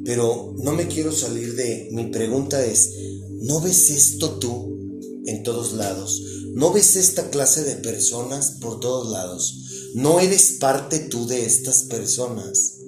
Pero 0.04 0.54
no 0.58 0.72
me 0.72 0.86
quiero 0.86 1.10
salir 1.10 1.56
de... 1.56 1.88
Mi 1.90 2.06
pregunta 2.06 2.64
es, 2.64 2.92
¿no 3.40 3.60
ves 3.60 3.90
esto 3.90 4.38
tú 4.38 5.00
en 5.26 5.42
todos 5.42 5.72
lados? 5.72 6.22
¿No 6.54 6.72
ves 6.72 6.94
esta 6.94 7.30
clase 7.30 7.64
de 7.64 7.76
personas 7.76 8.58
por 8.60 8.78
todos 8.78 9.10
lados? 9.10 9.90
¿No 9.94 10.20
eres 10.20 10.52
parte 10.60 11.00
tú 11.00 11.26
de 11.26 11.46
estas 11.46 11.84
personas? 11.84 12.83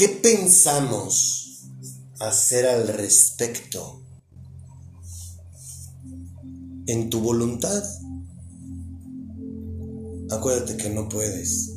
¿Qué 0.00 0.08
pensamos 0.08 1.68
hacer 2.20 2.64
al 2.64 2.88
respecto? 2.88 4.02
En 6.86 7.10
tu 7.10 7.20
voluntad 7.20 7.84
acuérdate 10.30 10.78
que 10.78 10.88
no 10.88 11.06
puedes. 11.06 11.74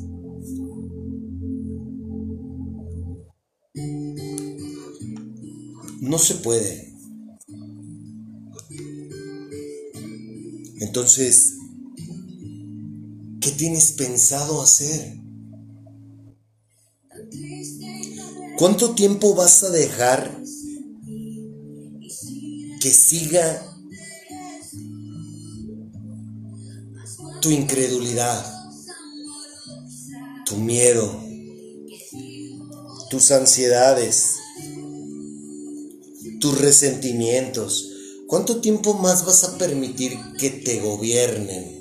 No 6.00 6.16
se 6.16 6.36
puede. 6.36 6.94
Entonces, 10.80 11.58
¿qué 13.42 13.50
tienes 13.50 13.92
pensado 13.92 14.62
hacer? 14.62 15.23
¿Cuánto 18.56 18.94
tiempo 18.94 19.34
vas 19.34 19.64
a 19.64 19.70
dejar 19.70 20.40
que 22.80 22.90
siga 22.90 23.66
tu 27.40 27.50
incredulidad, 27.50 28.46
tu 30.46 30.54
miedo, 30.56 31.20
tus 33.10 33.32
ansiedades, 33.32 34.36
tus 36.38 36.56
resentimientos? 36.60 37.90
¿Cuánto 38.28 38.60
tiempo 38.60 38.94
más 38.94 39.26
vas 39.26 39.42
a 39.42 39.58
permitir 39.58 40.16
que 40.38 40.50
te 40.50 40.78
gobiernen? 40.78 41.80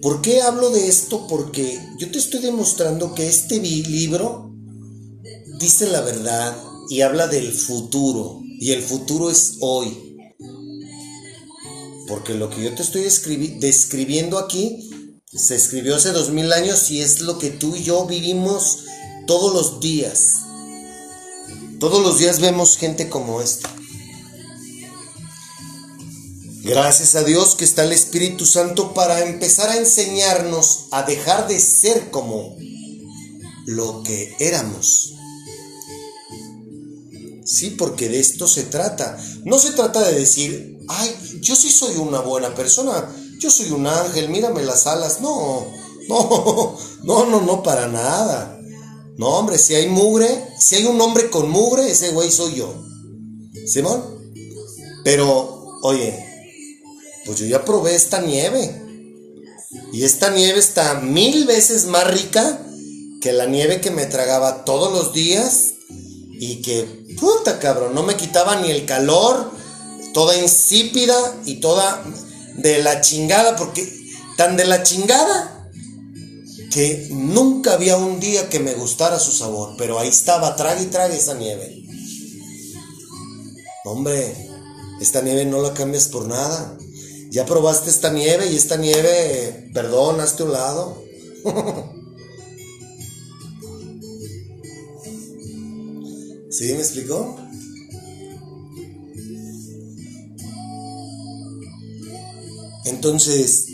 ¿Por 0.00 0.22
qué 0.22 0.40
hablo 0.40 0.70
de 0.70 0.86
esto? 0.86 1.26
Porque 1.26 1.80
yo 1.98 2.12
te 2.12 2.18
estoy 2.18 2.40
demostrando 2.42 3.12
que 3.14 3.26
este 3.26 3.58
libro 3.58 4.51
dice 5.62 5.86
la 5.86 6.00
verdad 6.00 6.56
y 6.88 7.02
habla 7.02 7.28
del 7.28 7.52
futuro. 7.52 8.40
Y 8.60 8.72
el 8.72 8.82
futuro 8.82 9.30
es 9.30 9.58
hoy. 9.60 10.18
Porque 12.08 12.34
lo 12.34 12.50
que 12.50 12.64
yo 12.64 12.74
te 12.74 12.82
estoy 12.82 13.02
describiendo 13.02 14.38
aquí 14.38 14.90
se 15.32 15.54
escribió 15.54 15.96
hace 15.96 16.10
dos 16.10 16.30
mil 16.30 16.52
años 16.52 16.90
y 16.90 17.00
es 17.00 17.20
lo 17.20 17.38
que 17.38 17.50
tú 17.50 17.76
y 17.76 17.84
yo 17.84 18.04
vivimos 18.06 18.80
todos 19.26 19.54
los 19.54 19.80
días. 19.80 20.40
Todos 21.78 22.02
los 22.02 22.18
días 22.18 22.40
vemos 22.40 22.76
gente 22.76 23.08
como 23.08 23.40
esta. 23.40 23.74
Gracias 26.64 27.14
a 27.14 27.24
Dios 27.24 27.54
que 27.54 27.64
está 27.64 27.84
el 27.84 27.92
Espíritu 27.92 28.46
Santo 28.46 28.94
para 28.94 29.24
empezar 29.24 29.70
a 29.70 29.76
enseñarnos 29.76 30.86
a 30.90 31.04
dejar 31.04 31.48
de 31.48 31.58
ser 31.58 32.10
como 32.10 32.56
lo 33.66 34.02
que 34.02 34.34
éramos. 34.38 35.14
Sí, 37.52 37.68
porque 37.68 38.08
de 38.08 38.18
esto 38.18 38.48
se 38.48 38.62
trata. 38.62 39.18
No 39.44 39.58
se 39.58 39.72
trata 39.72 40.00
de 40.00 40.18
decir, 40.18 40.78
ay, 40.88 41.14
yo 41.42 41.54
sí 41.54 41.68
soy 41.68 41.96
una 41.96 42.20
buena 42.20 42.54
persona, 42.54 43.14
yo 43.38 43.50
soy 43.50 43.70
un 43.72 43.86
ángel, 43.86 44.30
mírame 44.30 44.62
las 44.62 44.86
alas. 44.86 45.20
No, 45.20 45.66
no, 46.08 46.78
no, 47.04 47.26
no, 47.26 47.42
no, 47.42 47.62
para 47.62 47.88
nada. 47.88 48.58
No, 49.18 49.28
hombre, 49.36 49.58
si 49.58 49.74
hay 49.74 49.86
mugre, 49.86 50.48
si 50.58 50.76
hay 50.76 50.86
un 50.86 50.98
hombre 50.98 51.28
con 51.28 51.50
mugre, 51.50 51.90
ese 51.90 52.12
güey 52.12 52.30
soy 52.30 52.54
yo. 52.54 52.72
¿Simón? 53.66 54.02
Pero, 55.04 55.78
oye, 55.82 56.24
pues 57.26 57.38
yo 57.38 57.44
ya 57.44 57.66
probé 57.66 57.94
esta 57.94 58.22
nieve. 58.22 58.80
Y 59.92 60.04
esta 60.04 60.30
nieve 60.30 60.58
está 60.58 61.02
mil 61.02 61.44
veces 61.44 61.84
más 61.84 62.10
rica 62.10 62.66
que 63.20 63.34
la 63.34 63.44
nieve 63.44 63.82
que 63.82 63.90
me 63.90 64.06
tragaba 64.06 64.64
todos 64.64 64.90
los 64.90 65.12
días 65.12 65.72
y 66.44 66.56
que, 66.60 66.82
puta 67.20 67.60
cabrón, 67.60 67.94
no 67.94 68.02
me 68.02 68.16
quitaba 68.16 68.56
ni 68.56 68.68
el 68.68 68.84
calor, 68.84 69.52
toda 70.12 70.36
insípida 70.36 71.14
y 71.44 71.60
toda 71.60 72.02
de 72.56 72.82
la 72.82 73.00
chingada, 73.00 73.54
porque 73.54 73.88
tan 74.36 74.56
de 74.56 74.64
la 74.64 74.82
chingada 74.82 75.70
que 76.72 77.06
nunca 77.12 77.74
había 77.74 77.96
un 77.96 78.18
día 78.18 78.48
que 78.48 78.58
me 78.58 78.74
gustara 78.74 79.20
su 79.20 79.30
sabor, 79.30 79.76
pero 79.78 80.00
ahí 80.00 80.08
estaba, 80.08 80.56
trague 80.56 80.82
y 80.82 80.86
trague 80.86 81.16
esa 81.16 81.34
nieve. 81.34 81.84
Hombre, 83.84 84.34
esta 85.00 85.22
nieve 85.22 85.44
no 85.44 85.62
la 85.62 85.74
cambias 85.74 86.08
por 86.08 86.26
nada. 86.26 86.76
Ya 87.30 87.46
probaste 87.46 87.88
esta 87.88 88.10
nieve 88.10 88.48
y 88.48 88.56
esta 88.56 88.76
nieve, 88.76 89.70
perdón, 89.72 90.18
hazte 90.18 90.42
un 90.42 90.52
lado. 90.52 91.04
¿Sí 96.52 96.74
me 96.74 96.80
explicó? 96.80 97.34
Entonces, 102.84 103.68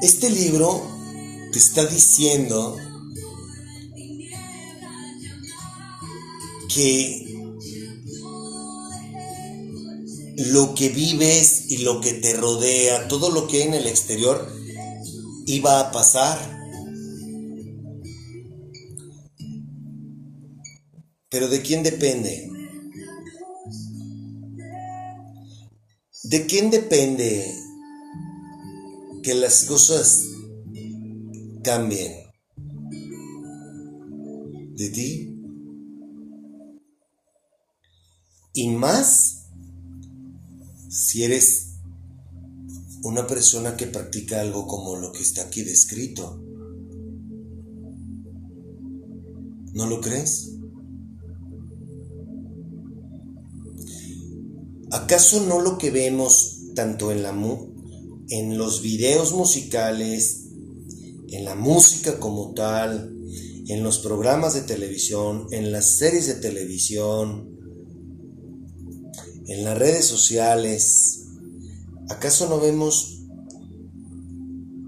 este 0.00 0.30
libro 0.30 0.80
te 1.52 1.58
está 1.58 1.84
diciendo 1.84 2.78
que 6.72 7.24
lo 10.36 10.74
que 10.74 10.88
vives 10.88 11.70
y 11.70 11.78
lo 11.78 12.00
que 12.00 12.14
te 12.14 12.32
rodea, 12.32 13.06
todo 13.08 13.30
lo 13.30 13.46
que 13.48 13.64
en 13.64 13.74
el 13.74 13.86
exterior, 13.86 14.50
iba 15.44 15.78
a 15.80 15.92
pasar. 15.92 16.53
Pero 21.34 21.48
¿de 21.48 21.62
quién 21.62 21.82
depende? 21.82 22.48
¿De 26.22 26.46
quién 26.46 26.70
depende 26.70 27.52
que 29.20 29.34
las 29.34 29.64
cosas 29.64 30.26
cambien? 31.64 32.12
¿De 34.76 34.90
ti? 34.90 35.36
Y 38.52 38.68
más 38.68 39.48
si 40.88 41.24
eres 41.24 41.80
una 43.02 43.26
persona 43.26 43.76
que 43.76 43.88
practica 43.88 44.40
algo 44.40 44.68
como 44.68 44.94
lo 44.98 45.10
que 45.10 45.22
está 45.22 45.42
aquí 45.42 45.64
descrito. 45.64 46.40
¿No 49.72 49.86
lo 49.88 50.00
crees? 50.00 50.53
¿Acaso 54.94 55.44
no 55.44 55.60
lo 55.60 55.76
que 55.76 55.90
vemos 55.90 56.70
tanto 56.76 57.10
en, 57.10 57.24
la 57.24 57.34
en 58.28 58.56
los 58.56 58.80
videos 58.80 59.32
musicales, 59.32 60.44
en 61.26 61.44
la 61.44 61.56
música 61.56 62.20
como 62.20 62.54
tal, 62.54 63.12
en 63.66 63.82
los 63.82 63.98
programas 63.98 64.54
de 64.54 64.60
televisión, 64.60 65.48
en 65.50 65.72
las 65.72 65.98
series 65.98 66.28
de 66.28 66.34
televisión, 66.34 67.58
en 69.48 69.64
las 69.64 69.76
redes 69.76 70.04
sociales, 70.04 71.24
¿acaso 72.08 72.48
no 72.48 72.60
vemos 72.60 73.24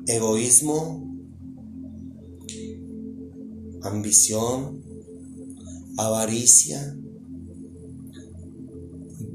egoísmo, 0.06 1.18
ambición, 3.82 4.84
avaricia? 5.96 6.96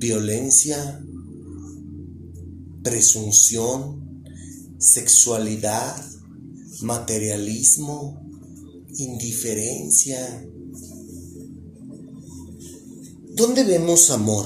Violencia, 0.01 0.99
presunción, 2.83 4.23
sexualidad, 4.79 5.95
materialismo, 6.81 8.19
indiferencia. 8.97 10.43
¿Dónde 13.35 13.63
vemos 13.63 14.09
amor? 14.09 14.45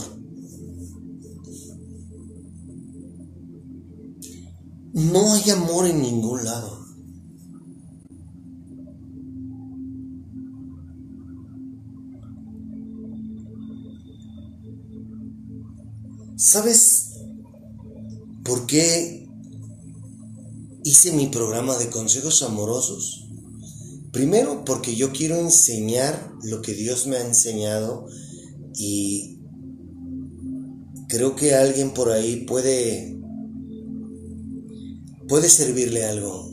No 4.92 5.34
hay 5.34 5.50
amor 5.52 5.88
en 5.88 6.02
ningún 6.02 6.44
lado. 6.44 6.85
¿Sabes 16.48 17.14
por 18.44 18.68
qué 18.68 19.28
hice 20.84 21.12
mi 21.14 21.26
programa 21.26 21.76
de 21.76 21.90
consejos 21.90 22.44
amorosos? 22.44 23.28
Primero 24.12 24.64
porque 24.64 24.96
yo 24.96 25.12
quiero 25.12 25.40
enseñar 25.40 26.34
lo 26.44 26.62
que 26.62 26.76
Dios 26.76 27.08
me 27.08 27.18
ha 27.18 27.26
enseñado 27.26 28.06
y 28.76 29.40
creo 31.10 31.36
que 31.36 31.56
alguien 31.56 31.96
por 31.96 32.12
ahí 32.12 32.46
puede 32.46 33.20
puede 35.28 35.50
servirle 35.50 36.06
algo 36.06 36.52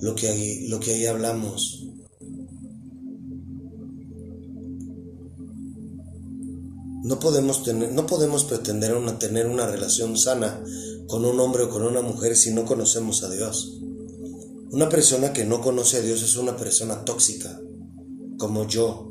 lo 0.00 0.14
que 0.14 0.64
lo 0.70 0.80
que 0.80 0.94
ahí 0.94 1.04
hablamos. 1.04 1.86
No 7.02 7.18
podemos, 7.18 7.64
tener, 7.64 7.92
no 7.92 8.06
podemos 8.06 8.44
pretender 8.44 8.94
una, 8.94 9.18
tener 9.18 9.46
una 9.46 9.66
relación 9.66 10.18
sana 10.18 10.62
con 11.08 11.24
un 11.24 11.40
hombre 11.40 11.64
o 11.64 11.70
con 11.70 11.82
una 11.82 12.02
mujer 12.02 12.36
si 12.36 12.52
no 12.52 12.66
conocemos 12.66 13.22
a 13.22 13.30
Dios. 13.30 13.78
Una 14.70 14.88
persona 14.88 15.32
que 15.32 15.44
no 15.44 15.60
conoce 15.60 15.96
a 15.96 16.02
Dios 16.02 16.22
es 16.22 16.36
una 16.36 16.56
persona 16.56 17.04
tóxica, 17.04 17.60
como 18.38 18.68
yo. 18.68 19.08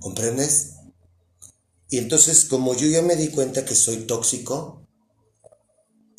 ¿Comprendes? 0.00 0.74
Y 1.88 1.98
entonces, 1.98 2.44
como 2.44 2.74
yo 2.74 2.86
ya 2.88 3.02
me 3.02 3.16
di 3.16 3.28
cuenta 3.28 3.64
que 3.64 3.74
soy 3.74 4.06
tóxico 4.06 4.86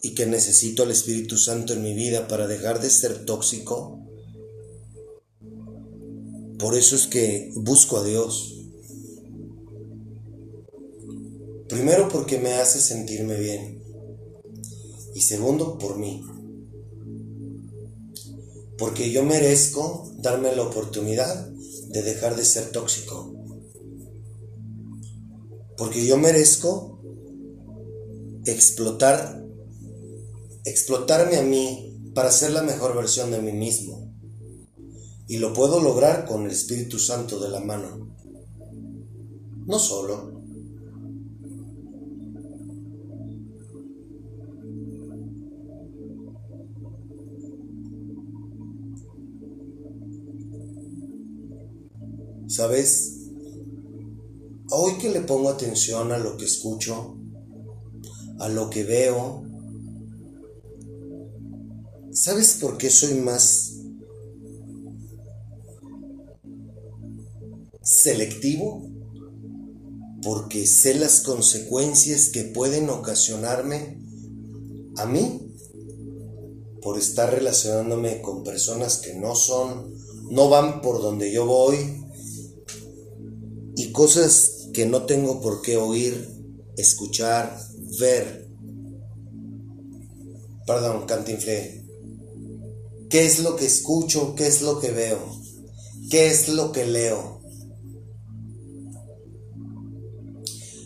y 0.01 0.15
que 0.15 0.25
necesito 0.25 0.84
al 0.84 0.91
Espíritu 0.91 1.38
Santo 1.38 1.73
en 1.73 1.84
mi 1.84 1.93
vida 1.93 2.27
para 2.27 2.47
dejar 2.47 2.82
de 2.82 2.89
ser 2.89 3.25
tóxico, 3.25 4.02
por 6.63 6.78
eso 6.78 6.95
es 6.95 7.08
que 7.08 7.52
busco 7.56 7.97
a 7.97 8.06
Dios. 8.06 8.56
Primero 11.67 12.08
porque 12.08 12.39
me 12.39 12.54
hace 12.54 12.80
sentirme 12.80 13.38
bien. 13.38 13.84
Y 15.13 15.19
segundo, 15.19 15.78
por 15.78 15.97
mí. 15.97 16.23
Porque 18.78 19.12
yo 19.12 19.26
merezco 19.26 20.10
darme 20.19 20.56
la 20.56 20.63
oportunidad 20.63 21.49
de 21.89 22.02
dejar 22.02 22.38
de 22.38 22.45
ser 22.45 22.71
tóxico. 22.71 23.36
Porque 25.78 26.06
yo 26.06 26.17
merezco 26.17 27.02
explotar, 28.45 29.45
explotarme 30.63 31.36
a 31.36 31.43
mí 31.43 32.12
para 32.15 32.32
ser 32.32 32.52
la 32.52 32.62
mejor 32.62 32.95
versión 32.95 33.32
de 33.32 33.41
mí 33.41 33.52
mismo. 33.52 34.02
Y 35.27 35.38
lo 35.38 35.53
puedo 35.53 35.81
lograr 35.81 36.25
con 36.25 36.45
el 36.45 36.51
Espíritu 36.51 36.99
Santo 36.99 37.39
de 37.39 37.49
la 37.49 37.59
mano. 37.59 38.09
No 39.65 39.79
solo. 39.79 40.33
¿Sabes? 52.47 53.13
Hoy 54.69 54.97
que 54.99 55.09
le 55.09 55.21
pongo 55.21 55.49
atención 55.49 56.12
a 56.12 56.19
lo 56.19 56.38
que 56.38 56.45
escucho, 56.45 57.17
a 58.39 58.49
lo 58.49 58.69
que 58.69 58.83
veo, 58.83 59.43
¿sabes 62.12 62.57
por 62.62 62.77
qué 62.77 62.89
soy 62.89 63.15
más 63.15 63.72
selectivo? 67.83 68.89
Porque 70.23 70.65
sé 70.65 70.95
las 70.95 71.19
consecuencias 71.19 72.29
que 72.29 72.43
pueden 72.43 72.89
ocasionarme 72.89 74.01
a 74.97 75.05
mí 75.05 75.53
por 76.81 76.97
estar 76.97 77.31
relacionándome 77.31 78.21
con 78.21 78.43
personas 78.43 78.97
que 78.97 79.13
no 79.15 79.35
son, 79.35 79.93
no 80.29 80.49
van 80.49 80.81
por 80.81 81.01
donde 81.01 81.31
yo 81.31 81.45
voy 81.45 82.03
y 83.75 83.91
cosas 83.91 84.69
que 84.73 84.85
no 84.85 85.05
tengo 85.05 85.41
por 85.41 85.61
qué 85.61 85.77
oír, 85.77 86.27
escuchar, 86.77 87.57
ver. 87.99 88.49
Perdón, 90.65 91.05
cantinflé. 91.05 91.85
¿Qué 93.09 93.25
es 93.25 93.39
lo 93.39 93.55
que 93.55 93.65
escucho? 93.65 94.33
¿Qué 94.35 94.47
es 94.47 94.61
lo 94.61 94.79
que 94.79 94.91
veo? 94.91 95.19
¿Qué 96.09 96.27
es 96.27 96.49
lo 96.49 96.71
que 96.71 96.85
leo? 96.85 97.42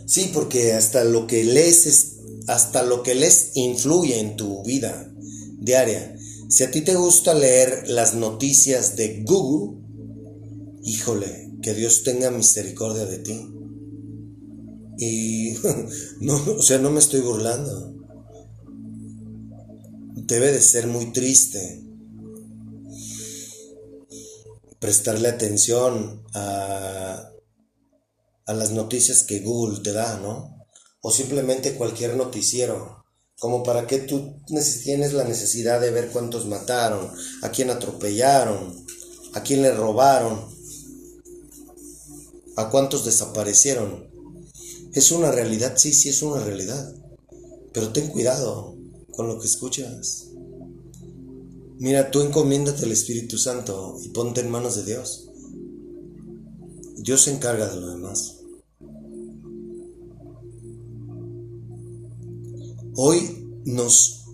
Sí, 0.08 0.32
porque 0.34 0.74
hasta 0.74 1.04
lo 1.04 1.28
que 1.28 1.44
lees 1.44 2.16
hasta 2.48 2.82
lo 2.82 3.04
que 3.04 3.14
lees 3.14 3.52
influye 3.56 4.20
en 4.20 4.38
tu 4.38 4.64
vida 4.64 5.14
diaria. 5.60 6.16
Si 6.50 6.64
a 6.64 6.72
ti 6.72 6.82
te 6.82 6.96
gusta 6.96 7.34
leer 7.34 7.90
las 7.90 8.16
noticias 8.16 8.96
de 8.96 9.22
Google, 9.24 9.82
híjole, 10.82 11.52
que 11.62 11.74
Dios 11.74 12.04
tenga 12.04 12.32
misericordia 12.32 13.06
de 13.06 13.18
ti. 13.20 13.54
Y 14.98 15.56
no, 16.22 16.36
o 16.58 16.62
sea, 16.62 16.78
no 16.78 16.90
me 16.90 17.00
estoy 17.00 17.20
burlando. 17.20 17.94
Debe 20.16 20.54
de 20.54 20.62
ser 20.62 20.88
muy 20.88 21.12
triste 21.12 21.84
prestarle 24.80 25.28
atención 25.28 26.24
a, 26.34 27.32
a 28.48 28.54
las 28.54 28.72
noticias 28.72 29.24
que 29.24 29.42
Google 29.42 29.82
te 29.82 29.92
da, 29.92 30.18
¿no? 30.20 30.66
O 31.02 31.12
simplemente 31.12 31.76
cualquier 31.76 32.16
noticiero. 32.16 33.04
Como 33.38 33.62
para 33.62 33.86
que 33.86 34.00
tú 34.00 34.34
tienes 34.48 35.14
la 35.14 35.26
necesidad 35.26 35.80
de 35.80 35.92
ver 35.92 36.10
cuántos 36.10 36.48
mataron, 36.48 37.12
a 37.44 37.52
quién 37.52 37.70
atropellaron, 37.70 38.84
a 39.34 39.44
quién 39.44 39.62
le 39.62 39.72
robaron, 39.72 40.40
a 42.56 42.70
cuántos 42.70 43.06
desaparecieron. 43.06 44.10
Es 44.94 45.12
una 45.12 45.32
realidad, 45.32 45.74
sí, 45.78 45.94
sí 45.94 46.10
es 46.10 46.24
una 46.24 46.44
realidad. 46.44 46.96
Pero 47.74 47.94
ten 47.94 48.08
cuidado 48.08 48.76
con 49.12 49.28
lo 49.28 49.40
que 49.40 49.46
escuchas. 49.46 50.30
Mira, 51.80 52.10
tú 52.10 52.22
encomiéndate 52.22 52.86
al 52.86 52.92
Espíritu 52.92 53.38
Santo 53.38 54.00
y 54.04 54.10
ponte 54.10 54.42
en 54.42 54.50
manos 54.50 54.78
de 54.78 54.86
Dios. 54.86 55.30
Dios 56.96 57.22
se 57.22 57.32
encarga 57.32 57.68
de 57.70 57.80
lo 57.80 57.90
demás. 57.90 58.37
Hoy 63.00 63.62
nos... 63.64 64.26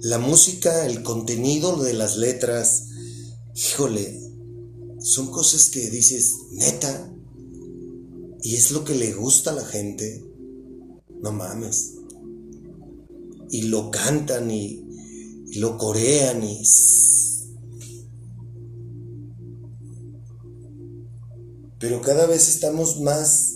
La 0.00 0.18
música, 0.18 0.86
el 0.86 1.02
contenido 1.02 1.82
de 1.82 1.94
las 1.94 2.16
letras, 2.16 2.90
híjole, 3.56 4.20
son 5.00 5.32
cosas 5.32 5.68
que 5.70 5.90
dices, 5.90 6.32
neta, 6.52 7.12
y 8.40 8.54
es 8.54 8.70
lo 8.70 8.84
que 8.84 8.94
le 8.94 9.12
gusta 9.14 9.50
a 9.50 9.54
la 9.54 9.64
gente, 9.64 10.24
no 11.20 11.32
mames. 11.32 11.94
Y 13.50 13.62
lo 13.62 13.90
cantan 13.90 14.48
y, 14.48 14.86
lo 15.56 15.76
corean 15.76 16.44
y... 16.44 16.62
Pero 21.80 22.00
cada 22.00 22.26
vez 22.26 22.48
estamos 22.48 23.00
más 23.00 23.54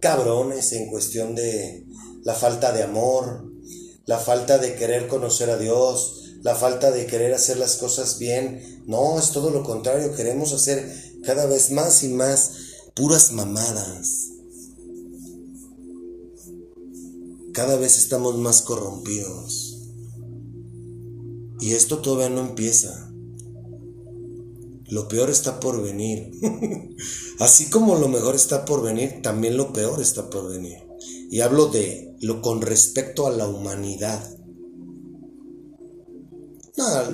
cabrones 0.00 0.72
en 0.72 0.90
cuestión 0.90 1.34
de 1.34 1.86
la 2.22 2.34
falta 2.34 2.72
de 2.72 2.82
amor, 2.82 3.50
la 4.06 4.18
falta 4.18 4.58
de 4.58 4.74
querer 4.74 5.08
conocer 5.08 5.50
a 5.50 5.56
Dios, 5.56 6.22
la 6.42 6.54
falta 6.54 6.90
de 6.90 7.06
querer 7.06 7.34
hacer 7.34 7.56
las 7.56 7.76
cosas 7.76 8.18
bien. 8.18 8.82
No, 8.86 9.18
es 9.18 9.30
todo 9.30 9.50
lo 9.50 9.62
contrario, 9.62 10.14
queremos 10.14 10.52
hacer 10.52 10.92
cada 11.24 11.46
vez 11.46 11.70
más 11.70 12.02
y 12.02 12.08
más 12.08 12.52
puras 12.94 13.32
mamadas. 13.32 14.28
Cada 17.52 17.76
vez 17.76 17.98
estamos 17.98 18.36
más 18.38 18.62
corrompidos. 18.62 19.78
Y 21.60 21.74
esto 21.74 21.98
todavía 21.98 22.30
no 22.30 22.40
empieza. 22.40 23.12
Lo 24.86 25.06
peor 25.08 25.30
está 25.30 25.60
por 25.60 25.82
venir. 25.82 26.32
Así 27.38 27.70
como 27.70 27.96
lo 27.96 28.08
mejor 28.08 28.34
está 28.34 28.64
por 28.64 28.82
venir, 28.82 29.20
también 29.22 29.56
lo 29.56 29.72
peor 29.72 30.00
está 30.00 30.28
por 30.28 30.50
venir. 30.50 30.78
Y 31.32 31.40
hablo 31.40 31.68
de 31.68 32.14
lo 32.20 32.42
con 32.42 32.60
respecto 32.60 33.26
a 33.26 33.30
la 33.30 33.48
humanidad. 33.48 34.22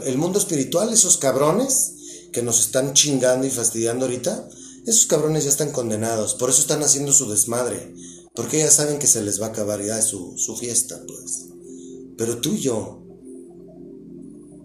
el 0.07 0.19
mundo 0.19 0.41
espiritual, 0.41 0.93
esos 0.93 1.19
cabrones 1.19 1.95
que 2.33 2.43
nos 2.43 2.59
están 2.59 2.95
chingando 2.95 3.47
y 3.47 3.51
fastidiando 3.51 4.07
ahorita, 4.07 4.49
esos 4.87 5.07
cabrones 5.07 5.45
ya 5.45 5.51
están 5.51 5.71
condenados, 5.71 6.35
por 6.35 6.51
eso 6.51 6.61
están 6.61 6.83
haciendo 6.83 7.13
su 7.13 7.31
desmadre, 7.31 7.95
porque 8.35 8.59
ya 8.59 8.73
saben 8.73 8.99
que 8.99 9.07
se 9.07 9.23
les 9.23 9.41
va 9.41 9.47
a 9.47 9.51
acabar 9.51 9.85
ya 9.85 10.03
su, 10.03 10.37
su 10.37 10.57
fiesta, 10.57 11.01
pues. 11.07 11.47
Pero 12.17 12.41
tú 12.41 12.55
y 12.55 12.59
yo, 12.59 13.05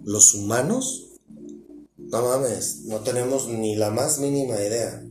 los 0.03 0.33
humanos, 0.33 1.09
no 1.95 2.23
mames, 2.23 2.85
no 2.85 3.01
tenemos 3.01 3.47
ni 3.49 3.75
la 3.75 3.91
más 3.91 4.17
mínima 4.17 4.55
idea 4.55 5.05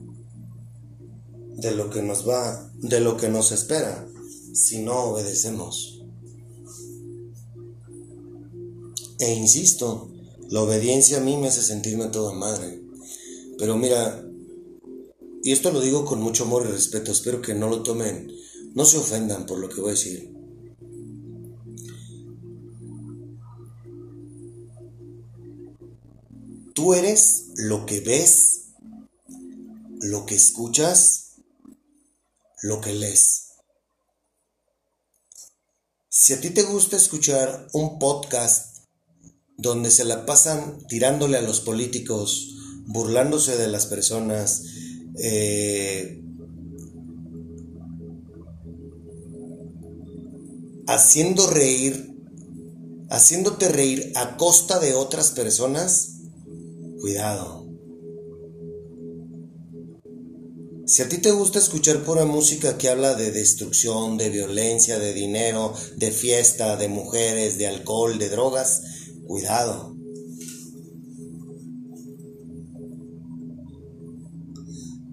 de 1.59 1.71
lo 1.71 1.91
que 1.91 2.03
nos 2.03 2.29
va, 2.29 2.73
de 2.75 2.99
lo 2.99 3.17
que 3.17 3.29
nos 3.29 3.53
espera 3.53 4.09
si 4.53 4.79
no 4.79 5.05
obedecemos. 5.05 6.03
E 9.19 9.35
insisto, 9.35 10.11
la 10.49 10.63
obediencia 10.63 11.19
a 11.19 11.21
mí 11.21 11.37
me 11.37 11.49
hace 11.49 11.63
sentirme 11.63 12.07
toda 12.09 12.33
madre. 12.33 12.83
Pero 13.59 13.77
mira, 13.77 14.25
y 15.43 15.53
esto 15.53 15.71
lo 15.71 15.81
digo 15.81 16.05
con 16.05 16.21
mucho 16.21 16.45
amor 16.45 16.65
y 16.67 16.73
respeto, 16.73 17.13
espero 17.13 17.41
que 17.41 17.55
no 17.55 17.69
lo 17.69 17.83
tomen, 17.83 18.33
no 18.75 18.85
se 18.85 18.99
ofendan 18.99 19.47
por 19.47 19.59
lo 19.59 19.69
que 19.69 19.81
voy 19.81 19.91
a 19.91 19.95
decir. 19.95 20.33
Tú 26.75 26.95
eres 26.95 27.51
lo 27.57 27.87
que 27.87 28.01
ves, 28.01 28.73
lo 30.01 30.27
que 30.27 30.35
escuchas 30.35 31.23
lo 32.63 32.81
que 32.81 32.93
lees. 32.93 33.42
Si 36.15 36.35
a 36.35 36.41
ti 36.43 36.51
te 36.51 36.63
gusta 36.65 36.95
escuchar 36.99 37.69
un 37.73 37.99
podcast 37.99 38.85
donde 39.57 39.91
se 39.91 40.05
la 40.05 40.27
pasan 40.27 40.87
tirándole 40.87 41.39
a 41.39 41.41
los 41.41 41.63
políticos, 41.63 42.55
burlándose 42.85 43.57
de 43.57 43.67
las 43.69 43.87
personas, 43.87 44.63
eh, 45.19 46.23
haciendo 50.87 51.47
reír, 51.47 52.15
haciéndote 53.09 53.71
reír 53.71 54.13
a 54.15 54.37
costa 54.37 54.81
de 54.81 54.93
otras 54.93 55.31
personas, 55.31 56.19
cuidado. 57.01 57.62
Si 60.85 61.01
a 61.01 61.09
ti 61.09 61.19
te 61.19 61.31
gusta 61.31 61.61
escuchar 61.61 62.03
pura 62.03 62.25
música 62.25 62.77
que 62.77 62.89
habla 62.89 63.15
de 63.15 63.31
destrucción, 63.31 64.19
de 64.19 64.31
violencia, 64.31 64.99
de 64.99 65.13
dinero, 65.13 65.73
de 65.97 66.11
fiesta, 66.11 66.77
de 66.77 66.89
mujeres, 66.89 67.57
de 67.57 67.69
alcohol, 67.69 68.19
de 68.19 68.29
drogas, 68.29 68.83
cuidado. 69.25 69.97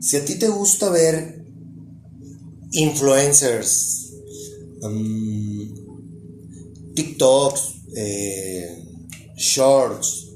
Si 0.01 0.17
a 0.17 0.25
ti 0.25 0.39
te 0.39 0.47
gusta 0.47 0.89
ver 0.89 1.45
influencers, 2.71 4.11
um, 4.81 5.73
TikToks, 6.95 7.61
eh, 7.95 8.85
shorts, 9.37 10.29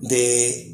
de 0.00 0.71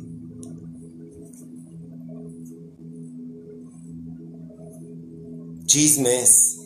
chismes, 5.68 6.56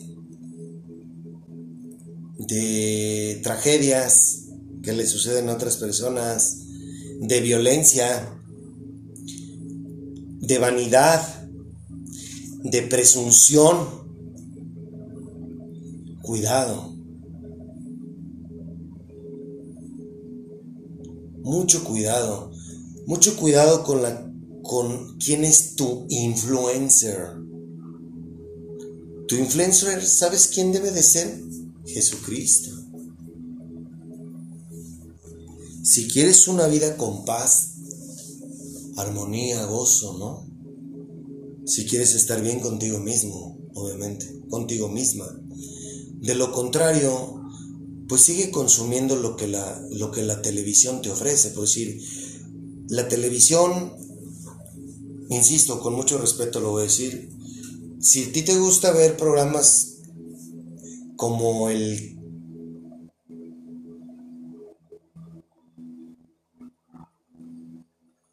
de 2.39 3.39
tragedias 3.43 4.45
que 4.81 4.93
le 4.93 5.05
suceden 5.05 5.49
a 5.49 5.53
otras 5.53 5.77
personas, 5.77 6.63
de 7.19 7.41
violencia, 7.41 8.39
de 10.39 10.57
vanidad, 10.57 11.21
de 12.63 12.81
presunción. 12.83 14.03
Cuidado. 16.21 16.95
Mucho 21.43 21.83
cuidado. 21.83 22.51
Mucho 23.05 23.35
cuidado 23.35 23.83
con 23.83 24.01
la 24.01 24.29
con 24.63 25.17
quién 25.17 25.43
es 25.43 25.75
tu 25.75 26.05
influencer. 26.07 27.43
Tu 29.33 29.39
influencer, 29.39 30.05
¿sabes 30.05 30.47
quién 30.53 30.71
debe 30.71 30.91
de 30.91 31.01
ser? 31.01 31.43
Jesucristo. 31.87 32.69
Si 35.81 36.07
quieres 36.07 36.47
una 36.47 36.67
vida 36.67 36.97
con 36.97 37.25
paz, 37.25 37.71
armonía, 38.95 39.65
gozo, 39.65 40.19
¿no? 40.19 41.65
Si 41.65 41.87
quieres 41.87 42.13
estar 42.13 42.43
bien 42.43 42.59
contigo 42.59 42.99
mismo, 42.99 43.57
obviamente, 43.73 44.43
contigo 44.51 44.87
misma. 44.87 45.25
De 46.21 46.35
lo 46.35 46.51
contrario, 46.51 47.41
pues 48.07 48.21
sigue 48.21 48.51
consumiendo 48.51 49.15
lo 49.15 49.35
que 49.35 49.47
la, 49.47 49.83
lo 49.89 50.11
que 50.11 50.21
la 50.21 50.43
televisión 50.43 51.01
te 51.01 51.09
ofrece. 51.09 51.49
Por 51.49 51.63
decir, 51.63 51.99
la 52.87 53.07
televisión, 53.07 53.93
insisto, 55.31 55.79
con 55.79 55.95
mucho 55.95 56.19
respeto 56.19 56.59
lo 56.59 56.69
voy 56.69 56.81
a 56.81 56.85
decir, 56.85 57.33
si 58.03 58.25
a 58.25 58.31
ti 58.33 58.41
te 58.41 58.57
gusta 58.57 58.91
ver 58.91 59.15
programas 59.15 59.99
como 61.15 61.69
el 61.69 62.19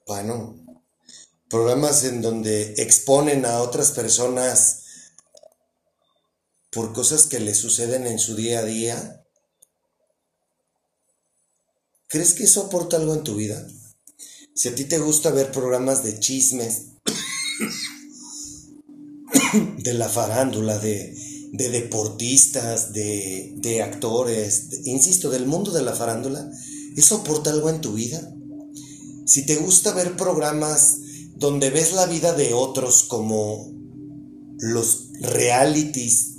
bueno, 0.09 0.59
programas 1.49 2.03
en 2.03 2.21
donde 2.21 2.75
exponen 2.79 3.47
a 3.47 3.61
otras 3.61 3.93
personas 3.93 4.83
por 6.73 6.93
cosas 6.93 7.29
que 7.29 7.39
les 7.39 7.59
suceden 7.59 8.09
en 8.09 8.19
su 8.19 8.35
día 8.35 8.59
a 8.59 8.65
día, 8.65 9.25
¿crees 12.09 12.35
que 12.35 12.43
eso 12.43 12.63
aporta 12.63 12.97
algo 12.97 13.15
en 13.15 13.23
tu 13.23 13.37
vida? 13.37 13.65
Si 14.53 14.67
a 14.67 14.75
ti 14.75 14.85
te 14.85 14.99
gusta 14.99 15.31
ver 15.31 15.53
programas 15.53 16.03
de 16.03 16.19
chismes, 16.19 16.87
de 19.79 19.95
la 19.95 20.09
farándula, 20.09 20.79
de, 20.79 21.17
deportistas, 21.53 22.93
de, 22.93 23.83
actores, 23.83 24.69
insisto, 24.85 25.31
del 25.31 25.47
mundo 25.47 25.73
de 25.73 25.83
la 25.83 25.95
farándula, 25.95 26.51
¿eso 26.97 27.17
aporta 27.17 27.51
algo 27.51 27.71
en 27.71 27.81
tu 27.81 27.95
vida? 27.95 28.35
Si 29.27 29.47
te 29.47 29.57
gusta 29.57 29.93
ver 29.93 30.17
programas 30.17 30.99
donde 31.37 31.71
ves 31.71 31.93
la 31.93 32.07
vida 32.07 32.33
de 32.35 32.53
otros 32.53 33.05
como 33.05 33.73
los 34.59 35.09
realities 35.21 36.35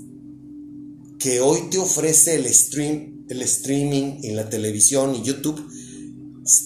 que 1.18 1.40
hoy 1.40 1.70
te 1.70 1.78
ofrece 1.78 2.36
el 2.36 2.54
stream, 2.54 3.26
el 3.30 3.42
streaming 3.44 4.20
en 4.24 4.36
la 4.36 4.50
televisión 4.50 5.16
y 5.16 5.24
YouTube, 5.24 5.60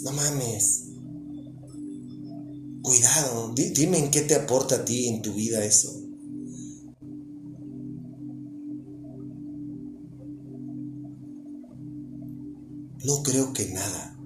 no 0.03 0.11
mames. 0.11 0.81
Cuidado, 2.81 3.53
dime 3.55 3.97
en 3.97 4.11
qué 4.11 4.21
te 4.21 4.35
aporta 4.35 4.75
a 4.75 4.85
ti 4.85 5.07
en 5.07 5.21
tu 5.21 5.33
vida 5.33 5.63
eso. 5.63 6.04
No 13.05 13.21
creo 13.21 13.53
que 13.53 13.67
nada. 13.67 14.17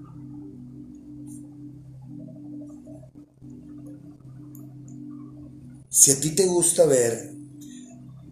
Si 5.90 6.12
a 6.12 6.20
ti 6.22 6.30
te 6.30 6.46
gusta 6.46 6.86
ver 6.86 7.36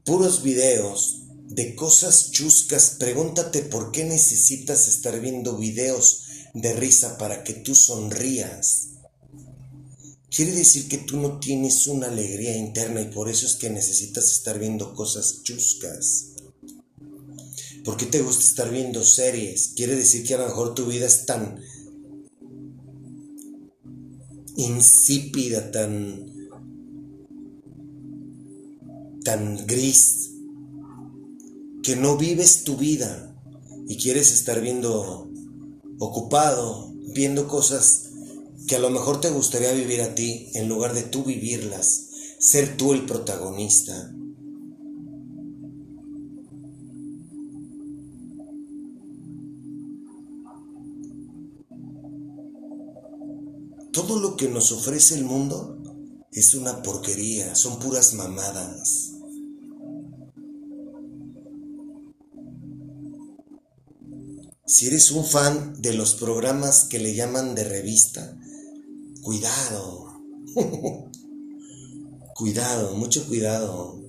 puros 0.06 0.44
videos 0.44 1.24
de 1.50 1.76
cosas 1.76 2.32
chuscas, 2.32 2.96
pregúntate 2.98 3.62
por 3.64 3.92
qué 3.92 4.06
necesitas 4.06 4.88
estar 4.88 5.20
viendo 5.20 5.58
videos 5.58 6.24
de 6.54 6.72
risa 6.74 7.18
para 7.18 7.44
que 7.44 7.54
tú 7.54 7.76
sonrías. 7.76 8.92
Quiere 10.30 10.54
decir 10.54 10.88
que 10.88 11.00
tú 11.00 11.18
no 11.18 11.40
tienes 11.40 11.88
una 11.88 12.08
alegría 12.08 12.56
interna 12.56 13.02
y 13.02 13.12
por 13.12 13.28
eso 13.28 13.46
es 13.46 13.56
que 13.56 13.70
necesitas 13.70 14.32
estar 14.32 14.58
viendo 14.60 14.94
cosas 14.94 15.44
chuscas. 15.44 16.37
¿Por 17.88 17.96
qué 17.96 18.06
te 18.06 18.22
gusta 18.22 18.44
estar 18.44 18.70
viendo 18.70 19.02
series? 19.02 19.70
Quiere 19.74 19.96
decir 19.96 20.28
que 20.28 20.34
a 20.34 20.40
lo 20.40 20.48
mejor 20.48 20.76
tu 20.76 20.88
vida 20.88 21.06
es 21.06 21.26
tan 21.26 21.58
insípida, 24.58 25.72
tan 25.72 26.26
tan 29.24 29.66
gris 29.66 30.32
que 31.82 31.96
no 31.96 32.18
vives 32.18 32.66
tu 32.66 32.76
vida 32.76 33.34
y 33.88 33.96
quieres 33.96 34.34
estar 34.34 34.60
viendo 34.60 35.32
ocupado, 35.98 36.92
viendo 37.14 37.48
cosas 37.48 38.10
que 38.68 38.76
a 38.76 38.80
lo 38.80 38.90
mejor 38.90 39.22
te 39.22 39.30
gustaría 39.30 39.72
vivir 39.72 40.02
a 40.02 40.14
ti 40.14 40.50
en 40.56 40.68
lugar 40.68 40.94
de 40.94 41.04
tú 41.04 41.24
vivirlas, 41.24 42.10
ser 42.38 42.76
tú 42.76 42.92
el 42.92 43.06
protagonista. 43.06 44.14
Todo 53.98 54.20
lo 54.20 54.38
que 54.38 54.48
nos 54.48 54.72
ofrece 54.72 55.16
el 55.16 55.24
mundo 55.24 55.76
es 56.32 56.54
una 56.54 56.84
porquería, 56.84 57.56
son 57.56 57.80
puras 57.80 58.14
mamadas. 58.14 59.14
Si 64.68 64.86
eres 64.86 65.10
un 65.10 65.26
fan 65.26 65.82
de 65.82 65.94
los 65.94 66.14
programas 66.14 66.84
que 66.84 67.00
le 67.00 67.16
llaman 67.16 67.56
de 67.56 67.64
revista, 67.64 68.38
cuidado. 69.24 70.22
cuidado, 72.36 72.94
mucho 72.94 73.26
cuidado. 73.26 74.00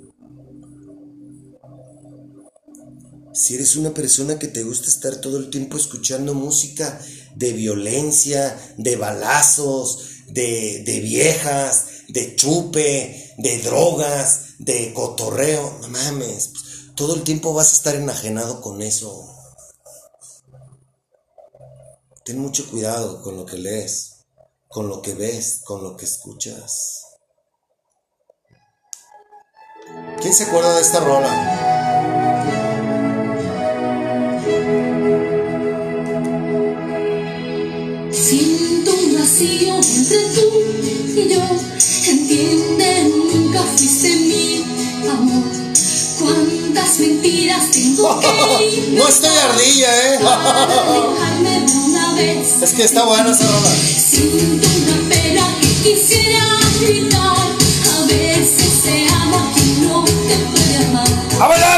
Si 3.33 3.55
eres 3.55 3.75
una 3.77 3.95
persona 3.95 4.39
que 4.39 4.49
te 4.49 4.65
gusta 4.65 4.89
estar 4.89 5.17
todo 5.17 5.39
el 5.39 5.49
tiempo 5.49 5.79
escuchando 5.79 6.35
música 6.35 7.01
de 7.39 7.53
violencia, 7.53 8.75
de 8.77 8.97
balazos, 8.97 10.25
de, 10.27 11.01
viejas, 11.03 11.87
de 12.09 12.35
chupe, 12.35 13.35
de 13.39 13.59
drogas, 13.59 14.57
de 14.59 14.93
cotorreo. 14.93 15.79
No 15.81 15.89
mames, 15.89 16.49
pues, 16.49 16.95
todo 16.97 17.15
el 17.15 17.23
tiempo 17.23 17.55
vas 17.55 17.71
a 17.71 17.77
estar 17.77 17.95
enajenado 17.95 18.61
con 18.61 18.83
eso. 18.83 19.25
Ten 22.25 22.41
mucho 22.41 22.69
cuidado 22.69 23.23
con 23.23 23.37
lo 23.37 23.47
que 23.47 23.57
lees, 23.57 24.25
con 24.67 24.89
lo 24.89 25.01
que 25.01 25.15
ves, 25.15 25.61
con 25.65 25.85
lo 25.85 25.97
que 25.97 26.07
escuchas. 26.07 27.05
¿Quién 30.21 30.35
se 30.35 30.43
acuerda 30.43 30.75
de 30.75 30.83
esta 30.83 30.99
rola? 30.99 32.58
Vacío 39.39 39.77
entre 39.77 40.19
tú 40.35 40.51
y 41.17 41.29
yo. 41.33 41.41
Entiende, 42.09 43.13
nunca 43.33 43.63
fuiste 43.77 44.09
mi 44.17 44.65
amor. 45.09 45.45
Cuántas 46.19 46.99
mentiras 46.99 47.71
tengo 47.71 48.19
que 48.21 48.95
No 48.97 49.07
estoy 49.07 49.37
ardilla, 49.37 50.15
¿eh? 50.15 50.19
dejarme 50.19 51.61
de 51.67 51.73
una 51.73 52.15
vez. 52.15 52.63
Es 52.63 52.73
que 52.73 52.83
está 52.83 53.05
buena 53.05 53.31
esa 53.31 53.47
rola. 53.47 53.69
Siento 53.71 54.69
una 54.69 55.09
pena 55.09 55.57
que 55.61 55.69
quisiera 55.91 56.45
gritar. 56.81 57.37
A 57.97 58.07
veces 58.07 58.73
se 58.83 59.07
ama 59.23 59.53
quien 59.55 59.89
no 59.89 60.05
te 60.05 60.37
puede 60.51 60.87
amar. 60.87 61.09
¡A 61.41 61.47
bailar, 61.47 61.78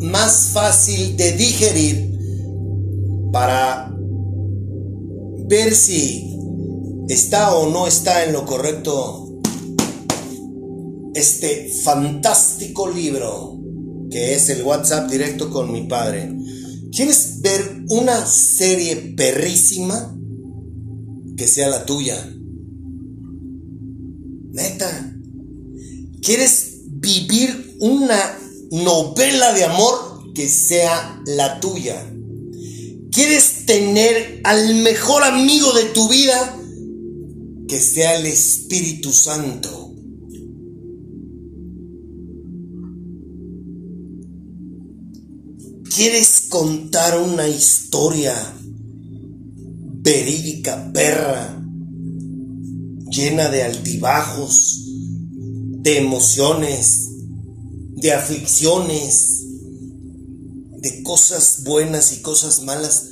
Más 0.00 0.50
fácil 0.52 1.16
de 1.16 1.32
digerir 1.32 2.18
para 3.32 3.92
ver 5.48 5.74
si 5.74 6.36
está 7.08 7.54
o 7.56 7.68
no 7.68 7.86
está 7.86 8.24
en 8.24 8.32
lo 8.32 8.44
correcto 8.46 9.40
este 11.14 11.72
fantástico 11.82 12.88
libro 12.88 13.58
que 14.10 14.34
es 14.34 14.48
el 14.48 14.62
WhatsApp 14.62 15.10
directo 15.10 15.50
con 15.50 15.72
mi 15.72 15.82
padre. 15.82 16.34
¿Quieres 16.92 17.40
ver 17.42 17.84
una 17.90 18.24
serie 18.24 19.14
perrísima? 19.16 20.16
Que 21.36 21.46
sea 21.46 21.68
la 21.68 21.84
tuya. 21.84 22.16
Neta. 24.52 25.14
¿Quieres 26.22 26.78
vivir 26.86 27.76
una 27.80 28.38
novela 28.70 29.52
de 29.54 29.64
amor 29.64 30.32
que 30.34 30.48
sea 30.48 31.22
la 31.26 31.60
tuya? 31.60 32.04
¿Quieres 33.10 33.66
tener 33.66 34.40
al 34.44 34.76
mejor 34.76 35.24
amigo 35.24 35.72
de 35.72 35.84
tu 35.86 36.08
vida 36.08 36.56
que 37.66 37.80
sea 37.80 38.16
el 38.16 38.26
Espíritu 38.26 39.12
Santo? 39.12 39.94
¿Quieres 45.94 46.42
contar 46.48 47.18
una 47.18 47.48
historia 47.48 48.54
verídica, 50.00 50.92
perra, 50.92 51.60
llena 53.10 53.48
de 53.48 53.64
altibajos, 53.64 54.84
de 55.34 55.98
emociones, 55.98 57.07
de 58.00 58.12
aflicciones, 58.12 59.44
de 60.80 61.02
cosas 61.02 61.64
buenas 61.64 62.12
y 62.12 62.22
cosas 62.22 62.62
malas? 62.62 63.08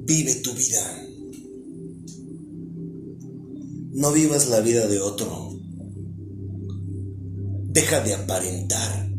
Vive 0.00 0.34
tu 0.36 0.52
vida. 0.52 1.08
No 3.92 4.12
vivas 4.12 4.48
la 4.48 4.60
vida 4.60 4.86
de 4.86 5.00
otro. 5.00 5.58
Deja 7.68 8.00
de 8.00 8.14
aparentar 8.14 9.10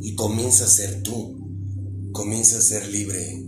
y 0.00 0.14
comienza 0.14 0.64
a 0.64 0.68
ser 0.68 1.02
tú. 1.02 1.38
Comienza 2.12 2.58
a 2.58 2.62
ser 2.62 2.88
libre. 2.88 3.44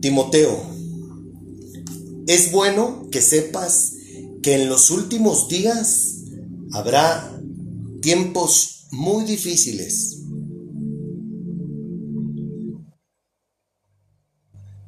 Timoteo, 0.00 0.62
es 2.26 2.52
bueno 2.52 3.08
que 3.10 3.22
sepas 3.22 3.94
que 4.42 4.54
en 4.54 4.68
los 4.68 4.90
últimos 4.90 5.48
días 5.48 6.17
Habrá 6.72 7.40
tiempos 8.00 8.86
muy 8.90 9.24
difíciles, 9.24 10.22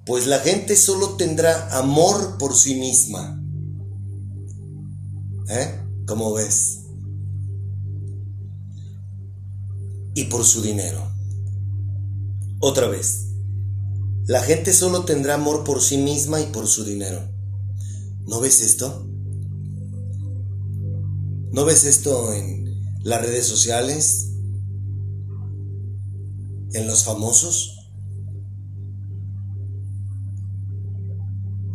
pues 0.07 0.26
la 0.26 0.41
gente 0.41 0.76
solo 0.76 1.16
tendrá 1.16 1.78
amor 1.78 2.37
por 2.39 2.57
sí 2.57 2.74
misma. 2.74 3.41
¿Eh? 5.49 5.81
¿Cómo 6.07 6.33
ves? 6.35 6.81
Y 10.14 10.24
por 10.24 10.45
su 10.45 10.62
dinero. 10.62 11.11
Otra 12.61 12.89
vez, 12.89 13.28
la 14.26 14.43
gente 14.43 14.72
solo 14.72 15.05
tendrá 15.05 15.35
amor 15.35 15.64
por 15.64 15.81
sí 15.81 15.97
misma 15.97 16.41
y 16.41 16.47
por 16.47 16.66
su 16.66 16.85
dinero. 16.85 17.20
¿No 18.26 18.41
ves 18.41 18.61
esto? 18.61 19.10
¿No 21.53 21.64
ves 21.64 21.84
esto 21.84 22.32
en 22.32 22.80
las 23.03 23.22
redes 23.22 23.44
sociales? 23.44 24.28
¿En 26.72 26.86
los 26.86 27.03
famosos? 27.03 27.76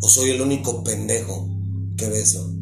¿O 0.02 0.08
soy 0.08 0.30
el 0.30 0.42
único 0.42 0.82
pendejo 0.82 1.50
que 1.98 2.08
ve 2.08 2.22
eso? 2.22 2.54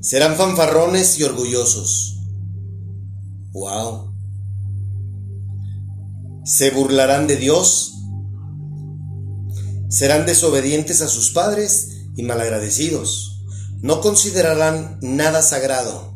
Serán 0.00 0.34
fanfarrones 0.34 1.16
y 1.20 1.22
orgullosos. 1.22 2.18
¡Wow! 3.52 4.12
Se 6.44 6.72
burlarán 6.72 7.28
de 7.28 7.36
Dios. 7.36 7.94
Serán 9.88 10.26
desobedientes 10.26 11.02
a 11.02 11.08
sus 11.08 11.30
padres 11.30 12.06
y 12.16 12.24
malagradecidos. 12.24 13.37
No 13.80 14.00
considerarán 14.00 14.98
nada 15.02 15.40
sagrado. 15.40 16.14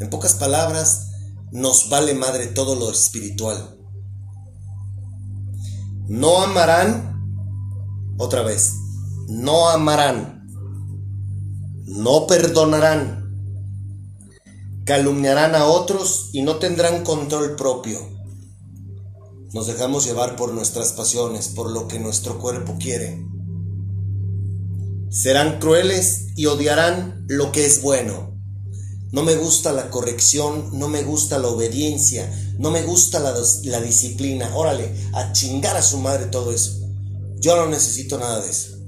En 0.00 0.10
pocas 0.10 0.34
palabras, 0.34 1.10
nos 1.52 1.88
vale 1.88 2.14
madre 2.14 2.48
todo 2.48 2.74
lo 2.74 2.90
espiritual. 2.90 3.78
No 6.08 6.42
amarán, 6.42 7.12
otra 8.18 8.42
vez, 8.42 8.74
no 9.28 9.68
amarán, 9.68 10.48
no 11.84 12.26
perdonarán, 12.26 13.22
calumniarán 14.84 15.54
a 15.54 15.66
otros 15.66 16.30
y 16.32 16.42
no 16.42 16.56
tendrán 16.56 17.04
control 17.04 17.54
propio. 17.54 18.00
Nos 19.52 19.68
dejamos 19.68 20.04
llevar 20.06 20.34
por 20.34 20.52
nuestras 20.52 20.92
pasiones, 20.92 21.48
por 21.48 21.70
lo 21.70 21.86
que 21.86 22.00
nuestro 22.00 22.40
cuerpo 22.40 22.76
quiere. 22.80 23.24
Serán 25.12 25.58
crueles 25.58 26.28
y 26.36 26.46
odiarán 26.46 27.26
lo 27.28 27.52
que 27.52 27.66
es 27.66 27.82
bueno. 27.82 28.40
No 29.10 29.22
me 29.22 29.36
gusta 29.36 29.70
la 29.70 29.90
corrección, 29.90 30.70
no 30.72 30.88
me 30.88 31.02
gusta 31.02 31.38
la 31.38 31.48
obediencia, 31.48 32.32
no 32.58 32.70
me 32.70 32.82
gusta 32.82 33.20
la, 33.20 33.34
la, 33.64 33.80
disciplina. 33.82 34.56
Órale, 34.56 34.90
a 35.12 35.30
chingar 35.32 35.76
a 35.76 35.82
su 35.82 35.98
madre 35.98 36.26
todo 36.26 36.50
eso. 36.50 36.80
Yo 37.38 37.56
no 37.56 37.68
necesito 37.68 38.18
nada 38.18 38.40
de 38.40 38.50
eso. 38.50 38.78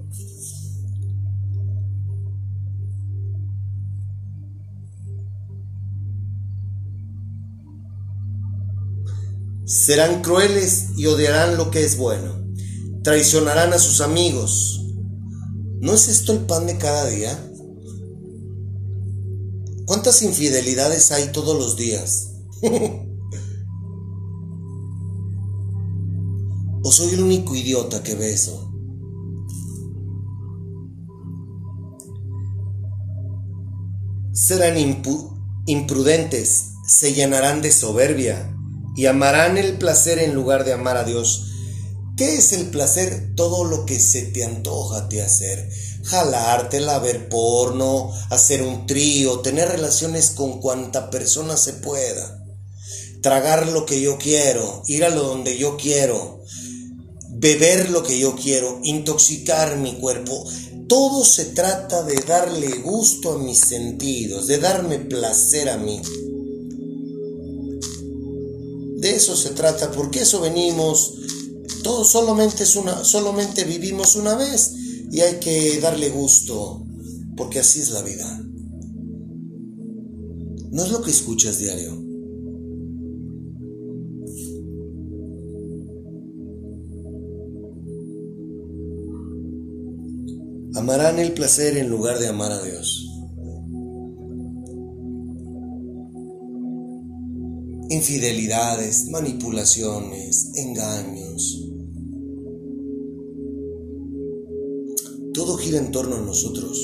Serán 9.67 10.23
crueles 10.23 10.87
y 10.97 11.05
odiarán 11.05 11.59
lo 11.59 11.71
que 11.71 11.85
es 11.85 11.99
bueno. 11.99 12.43
Traicionarán 13.03 13.75
a 13.75 13.79
sus 13.79 14.01
amigos. 14.01 14.84
¿No 15.85 15.93
es 15.93 16.09
esto 16.09 16.33
el 16.33 16.41
pan 16.47 16.67
de 16.67 16.79
cada 16.79 17.05
día? 17.11 17.39
¿Cuántas 19.85 20.23
infidelidades 20.23 21.13
hay 21.13 21.31
todos 21.31 21.59
los 21.59 21.77
días? 21.77 22.31
¿O 26.83 26.91
soy 26.91 27.13
el 27.13 27.23
único 27.23 27.55
idiota 27.55 28.03
que 28.03 28.15
ve 28.15 28.33
eso? 28.33 28.73
Serán 34.33 34.79
imprudentes, 35.67 36.71
se 36.87 37.13
llenarán 37.13 37.61
de 37.61 37.71
soberbia, 37.71 38.57
y 38.97 39.05
amarán 39.05 39.59
el 39.59 39.77
placer 39.77 40.19
en 40.19 40.35
lugar 40.35 40.65
de 40.65 40.73
amar 40.73 40.97
a 40.97 41.05
Dios. 41.05 41.54
¿Qué 42.17 42.37
es 42.37 42.53
el 42.53 42.67
placer? 42.67 43.33
Todo 43.35 43.65
lo 43.65 43.85
que 43.87 43.99
se 43.99 44.23
te 44.23 44.45
antoja 44.45 45.09
te 45.09 45.21
hacer. 45.21 45.69
Jalártela, 46.05 47.01
ver 47.01 47.29
porno, 47.29 48.13
hacer 48.31 48.63
un 48.63 48.87
trío, 48.87 49.41
tener 49.41 49.69
relaciones 49.69 50.31
con 50.31 50.61
cuanta 50.61 51.11
persona 51.11 51.57
se 51.57 51.73
pueda. 51.73 52.41
Tragar 53.21 53.67
lo 53.67 53.85
que 53.85 54.01
yo 54.01 54.17
quiero, 54.17 54.83
ir 54.87 55.05
a 55.05 55.09
lo 55.09 55.25
donde 55.25 55.59
yo 55.59 55.77
quiero, 55.77 56.45
beber 57.31 57.91
lo 57.91 58.05
que 58.05 58.17
yo 58.17 58.37
quiero, 58.37 58.79
intoxicar 58.85 59.77
mi 59.79 59.99
cuerpo. 59.99 60.45
Todo 60.87 61.25
se 61.25 61.47
trata 61.47 62.05
de 62.05 62.15
darle 62.29 62.69
gusto 62.79 63.33
a 63.33 63.39
mis 63.39 63.59
sentidos, 63.59 64.47
de 64.47 64.59
darme 64.59 65.01
placer 65.01 65.69
a 65.69 65.79
mí. 65.79 66.01
De 68.99 69.17
eso 69.17 69.37
se 69.37 69.51
trata, 69.51 69.91
porque 69.91 70.21
eso 70.21 70.41
venimos. 70.41 71.15
Todo 71.83 72.05
solamente 72.05 72.63
es 72.63 72.77
una, 72.77 73.05
solamente 73.05 73.65
vivimos 73.65 74.17
una 74.17 74.35
vez 74.35 74.75
y 75.11 75.21
hay 75.21 75.39
que 75.39 75.81
darle 75.81 76.11
gusto, 76.11 76.85
porque 77.37 77.61
así 77.61 77.81
es 77.81 77.91
la 77.91 78.03
vida. 78.03 78.41
No 80.71 80.85
es 80.85 80.91
lo 80.91 81.03
que 81.03 81.11
escuchas 81.11 81.59
diario. 81.59 81.93
Amarán 90.77 91.21
el 91.21 91.33
placer 91.33 91.77
en 91.77 91.89
lugar 91.89 92.19
de 92.19 92.27
amar 92.27 92.51
a 92.51 92.61
Dios. 92.61 93.04
Infidelidades, 97.91 99.09
manipulaciones, 99.11 100.51
engaños. 100.55 101.61
Todo 105.33 105.57
gira 105.57 105.79
en 105.79 105.91
torno 105.91 106.17
a 106.17 106.21
nosotros. 106.21 106.81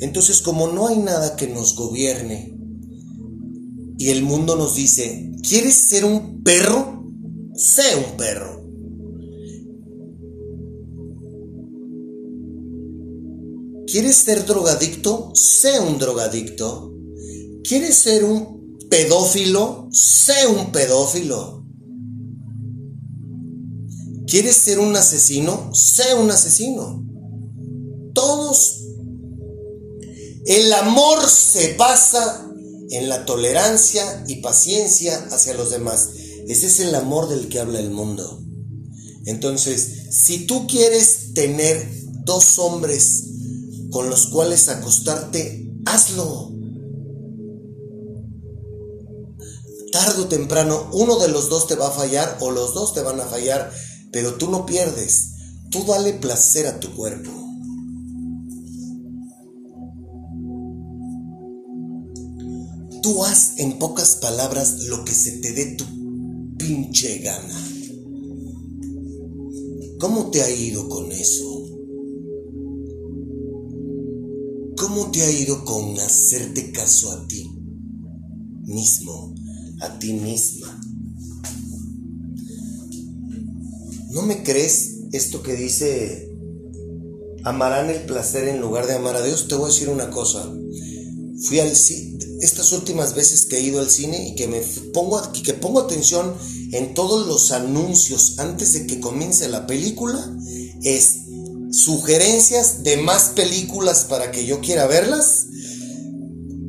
Entonces, 0.00 0.42
como 0.42 0.66
no 0.66 0.88
hay 0.88 0.98
nada 0.98 1.36
que 1.36 1.46
nos 1.46 1.76
gobierne 1.76 2.58
y 3.98 4.08
el 4.08 4.24
mundo 4.24 4.56
nos 4.56 4.74
dice, 4.74 5.30
¿quieres 5.48 5.74
ser 5.74 6.04
un 6.04 6.42
perro? 6.42 7.04
Sé 7.54 7.82
un 7.96 8.16
perro. 8.16 8.62
¿Quieres 13.86 14.16
ser 14.16 14.44
drogadicto? 14.44 15.30
Sé 15.34 15.78
un 15.78 15.98
drogadicto. 15.98 16.92
¿Quieres 17.64 17.96
ser 17.96 18.24
un 18.24 18.78
pedófilo? 18.90 19.88
Sé 19.92 20.46
un 20.46 20.72
pedófilo. 20.72 21.64
¿Quieres 24.26 24.56
ser 24.56 24.78
un 24.78 24.96
asesino? 24.96 25.74
Sé 25.74 26.14
un 26.14 26.30
asesino. 26.30 27.04
Todos. 28.14 28.78
El 30.46 30.72
amor 30.72 31.28
se 31.28 31.76
basa 31.76 32.48
en 32.90 33.08
la 33.08 33.24
tolerancia 33.24 34.24
y 34.26 34.36
paciencia 34.36 35.28
hacia 35.30 35.54
los 35.54 35.70
demás. 35.70 36.10
Ese 36.48 36.66
es 36.66 36.80
el 36.80 36.94
amor 36.94 37.28
del 37.28 37.48
que 37.48 37.60
habla 37.60 37.78
el 37.78 37.90
mundo. 37.90 38.42
Entonces, 39.24 40.08
si 40.10 40.46
tú 40.46 40.66
quieres 40.66 41.32
tener 41.34 41.88
dos 42.24 42.58
hombres 42.58 43.24
con 43.90 44.10
los 44.10 44.26
cuales 44.28 44.68
acostarte, 44.68 45.72
hazlo. 45.84 46.50
Tarde 49.92 50.22
o 50.22 50.26
temprano 50.26 50.88
uno 50.92 51.18
de 51.20 51.28
los 51.28 51.48
dos 51.48 51.68
te 51.68 51.76
va 51.76 51.88
a 51.88 51.92
fallar 51.92 52.38
o 52.40 52.50
los 52.50 52.74
dos 52.74 52.94
te 52.94 53.02
van 53.02 53.20
a 53.20 53.26
fallar, 53.26 53.70
pero 54.10 54.34
tú 54.34 54.50
no 54.50 54.66
pierdes. 54.66 55.28
Tú 55.70 55.84
dale 55.84 56.14
placer 56.14 56.66
a 56.66 56.80
tu 56.80 56.92
cuerpo. 56.96 57.30
Tú 63.02 63.24
haz 63.24 63.58
en 63.58 63.78
pocas 63.78 64.16
palabras 64.16 64.80
lo 64.80 65.04
que 65.04 65.12
se 65.12 65.32
te 65.38 65.52
dé 65.52 65.76
tu 65.76 65.84
pinche 66.56 67.18
gana. 67.18 67.68
¿Cómo 69.98 70.30
te 70.30 70.42
ha 70.42 70.50
ido 70.50 70.88
con 70.88 71.12
eso? 71.12 71.62
¿Cómo 74.76 75.10
te 75.10 75.22
ha 75.22 75.30
ido 75.30 75.64
con 75.64 75.98
hacerte 76.00 76.72
caso 76.72 77.12
a 77.12 77.26
ti 77.28 77.48
mismo? 78.64 79.34
A 79.82 79.98
ti 79.98 80.12
misma. 80.12 80.80
¿No 84.10 84.22
me 84.22 84.42
crees 84.42 84.98
esto 85.12 85.42
que 85.42 85.54
dice 85.54 86.30
amarán 87.44 87.90
el 87.90 88.02
placer 88.02 88.46
en 88.46 88.60
lugar 88.60 88.86
de 88.86 88.94
amar 88.94 89.16
a 89.16 89.22
Dios? 89.22 89.48
Te 89.48 89.54
voy 89.54 89.64
a 89.70 89.72
decir 89.72 89.88
una 89.88 90.10
cosa. 90.10 90.50
Fui 91.44 91.58
al 91.58 91.72
estas 92.42 92.72
últimas 92.72 93.14
veces 93.14 93.46
que 93.46 93.56
he 93.56 93.62
ido 93.62 93.80
al 93.80 93.88
cine 93.90 94.28
y 94.28 94.34
que 94.34 94.48
me 94.48 94.60
pongo 94.92 95.20
que 95.44 95.54
pongo 95.54 95.80
atención 95.80 96.34
en 96.72 96.94
todos 96.94 97.26
los 97.26 97.52
anuncios 97.52 98.38
antes 98.38 98.72
de 98.72 98.86
que 98.86 99.00
comience 99.00 99.48
la 99.48 99.66
película 99.66 100.34
es 100.82 101.20
sugerencias 101.70 102.82
de 102.82 102.96
más 102.98 103.30
películas 103.30 104.04
para 104.04 104.30
que 104.30 104.44
yo 104.44 104.60
quiera 104.60 104.86
verlas 104.86 105.46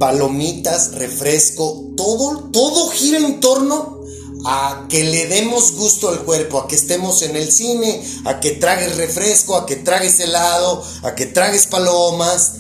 palomitas, 0.04 0.96
refresco, 0.96 1.94
todo, 1.96 2.50
todo 2.52 2.90
gira 2.90 3.20
en 3.20 3.40
torno 3.40 4.02
a 4.44 4.86
que 4.90 5.02
le 5.02 5.28
demos 5.28 5.72
gusto 5.78 6.10
al 6.10 6.26
cuerpo, 6.26 6.60
a 6.60 6.68
que 6.68 6.76
estemos 6.76 7.22
en 7.22 7.38
el 7.38 7.50
cine, 7.50 8.04
a 8.26 8.42
que 8.42 8.52
tragues 8.52 8.98
refresco, 8.98 9.56
a 9.56 9.66
que 9.66 9.78
tragues 9.78 10.20
helado, 10.20 10.84
a 11.04 11.16
que 11.16 11.26
tragues 11.28 11.68
palomas. 11.68 12.56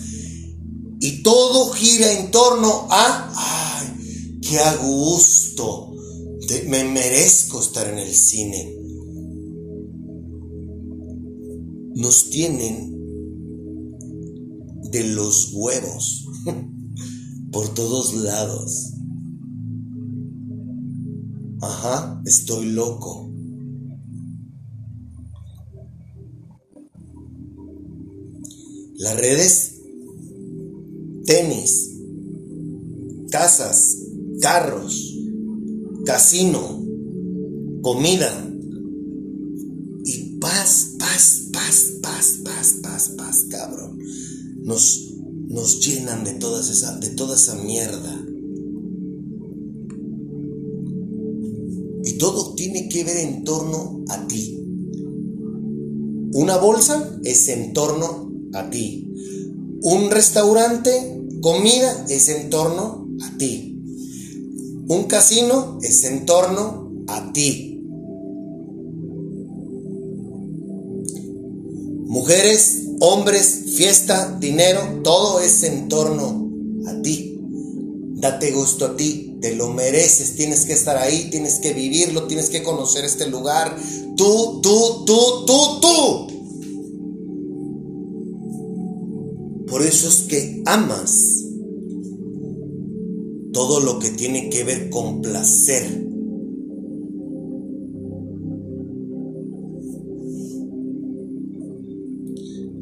Y 1.01 1.21
todo 1.21 1.73
gira 1.73 2.13
en 2.13 2.31
torno 2.31 2.87
a, 2.89 3.33
ay, 3.35 4.39
qué 4.41 4.59
a 4.59 4.75
gusto, 4.77 5.91
me 6.67 6.85
merezco 6.85 7.59
estar 7.59 7.89
en 7.89 7.99
el 7.99 8.15
cine. 8.15 8.73
Nos 11.95 12.29
tienen 12.29 12.93
de 14.91 15.03
los 15.03 15.49
huevos 15.51 16.25
por 17.53 17.69
todos 17.69 18.15
lados. 18.15 18.93
Ajá, 21.61 22.21
estoy 22.25 22.71
loco. 22.71 23.29
Las 28.95 29.17
redes, 29.17 29.75
tenis, 31.25 31.91
casas, 33.29 33.97
carros, 34.41 35.15
casino, 36.05 36.81
comida 37.81 38.49
y 40.05 40.37
paz, 40.39 40.95
paz, 40.97 41.49
paz, 41.53 41.99
paz, 42.01 42.39
paz, 42.43 42.73
paz, 42.81 43.09
paz, 43.15 43.45
cabrón. 43.49 43.99
Nos, 44.63 45.12
nos 45.53 45.85
llenan 45.85 46.23
de, 46.23 46.33
todas 46.33 46.67
esa, 46.69 46.97
de 46.97 47.09
toda 47.11 47.35
esa 47.35 47.55
mierda. 47.55 48.25
Y 52.03 52.17
todo 52.17 52.55
tiene 52.55 52.89
que 52.89 53.03
ver 53.03 53.17
en 53.17 53.43
torno 53.43 54.03
a 54.09 54.27
ti. 54.27 54.59
Una 56.33 56.57
bolsa 56.57 57.19
es 57.23 57.47
en 57.49 57.73
torno 57.73 58.31
a 58.53 58.69
ti. 58.71 59.13
Un 59.83 60.09
restaurante, 60.09 61.21
comida, 61.41 62.05
es 62.09 62.29
en 62.29 62.49
torno 62.49 63.07
a 63.21 63.37
ti. 63.37 63.79
Un 64.87 65.03
casino 65.03 65.77
es 65.83 66.03
en 66.03 66.25
torno 66.25 66.91
a 67.07 67.31
ti. 67.31 67.69
Mujeres, 72.07 72.83
hombres, 73.05 73.63
fiesta, 73.75 74.37
dinero, 74.39 75.01
todo 75.03 75.41
es 75.41 75.63
en 75.63 75.89
torno 75.89 76.49
a 76.87 77.01
ti. 77.01 77.37
Date 78.15 78.51
gusto 78.51 78.85
a 78.85 78.95
ti, 78.95 79.37
te 79.41 79.53
lo 79.55 79.67
mereces, 79.73 80.35
tienes 80.35 80.63
que 80.63 80.71
estar 80.71 80.95
ahí, 80.97 81.27
tienes 81.29 81.59
que 81.59 81.73
vivirlo, 81.73 82.27
tienes 82.27 82.49
que 82.49 82.63
conocer 82.63 83.03
este 83.03 83.27
lugar. 83.27 83.75
Tú, 84.15 84.61
tú, 84.61 85.03
tú, 85.05 85.45
tú, 85.45 85.79
tú. 85.81 86.27
Por 89.67 89.81
eso 89.83 90.07
es 90.07 90.21
que 90.29 90.63
amas 90.65 91.43
todo 93.51 93.81
lo 93.81 93.99
que 93.99 94.11
tiene 94.11 94.49
que 94.49 94.63
ver 94.63 94.89
con 94.89 95.21
placer. 95.21 96.12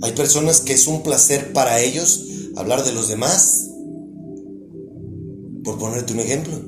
Hay 0.04 0.14
personas 0.14 0.62
que 0.62 0.74
es 0.74 0.88
un 0.88 1.04
placer 1.04 1.54
para 1.54 1.80
ellos 1.80 2.26
hablar 2.56 2.84
de 2.84 2.92
los 2.92 3.08
demás. 3.08 3.70
Por 5.64 5.78
ponerte 5.78 6.14
un 6.14 6.20
ejemplo. 6.20 6.60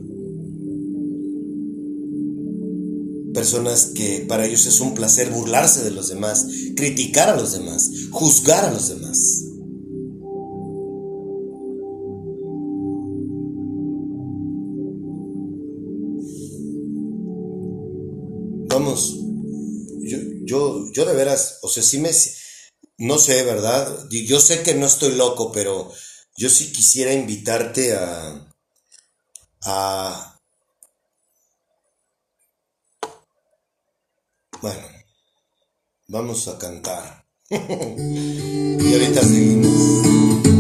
Personas 3.34 3.88
que 3.96 4.26
para 4.28 4.46
ellos 4.46 4.68
es 4.68 4.80
un 4.80 4.94
placer 4.94 5.32
burlarse 5.32 5.84
de 5.84 5.90
los 5.90 6.10
demás, 6.10 6.48
criticar 6.76 7.30
a 7.30 7.36
los 7.36 7.54
demás, 7.54 7.90
juzgar 8.12 8.66
a 8.66 8.72
los 8.72 8.90
demás. 8.90 9.46
Vamos, 18.68 19.20
yo, 20.02 20.18
yo, 20.46 20.92
yo 20.92 21.06
de 21.06 21.14
veras, 21.16 21.58
o 21.64 21.68
sea, 21.68 21.82
sí 21.82 21.98
me, 21.98 22.12
no 22.98 23.18
sé, 23.18 23.44
¿verdad? 23.44 24.08
Yo 24.10 24.40
sé 24.40 24.64
que 24.64 24.76
no 24.76 24.86
estoy 24.86 25.16
loco, 25.16 25.52
pero 25.52 25.92
yo 26.38 26.50
sí 26.50 26.72
quisiera 26.72 27.14
invitarte 27.14 27.96
a, 27.96 28.48
a, 29.64 30.40
bueno, 34.62 34.88
vamos 36.08 36.48
a 36.48 36.58
cantar. 36.58 37.26
y 37.50 38.94
ahorita 38.94 39.22
seguimos. 39.22 40.53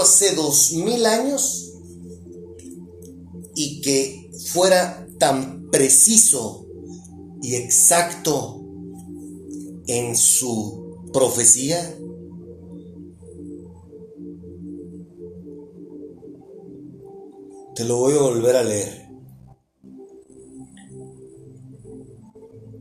Hace 0.00 0.34
dos 0.34 0.72
mil 0.72 1.04
años 1.06 1.72
y 3.54 3.80
que 3.80 4.30
fuera 4.52 5.06
tan 5.18 5.68
preciso 5.70 6.66
y 7.42 7.54
exacto 7.56 8.62
en 9.86 10.16
su 10.16 11.02
profecía? 11.12 11.98
Te 17.74 17.84
lo 17.84 17.98
voy 17.98 18.14
a 18.14 18.22
volver 18.22 18.56
a 18.56 18.62
leer. 18.62 19.06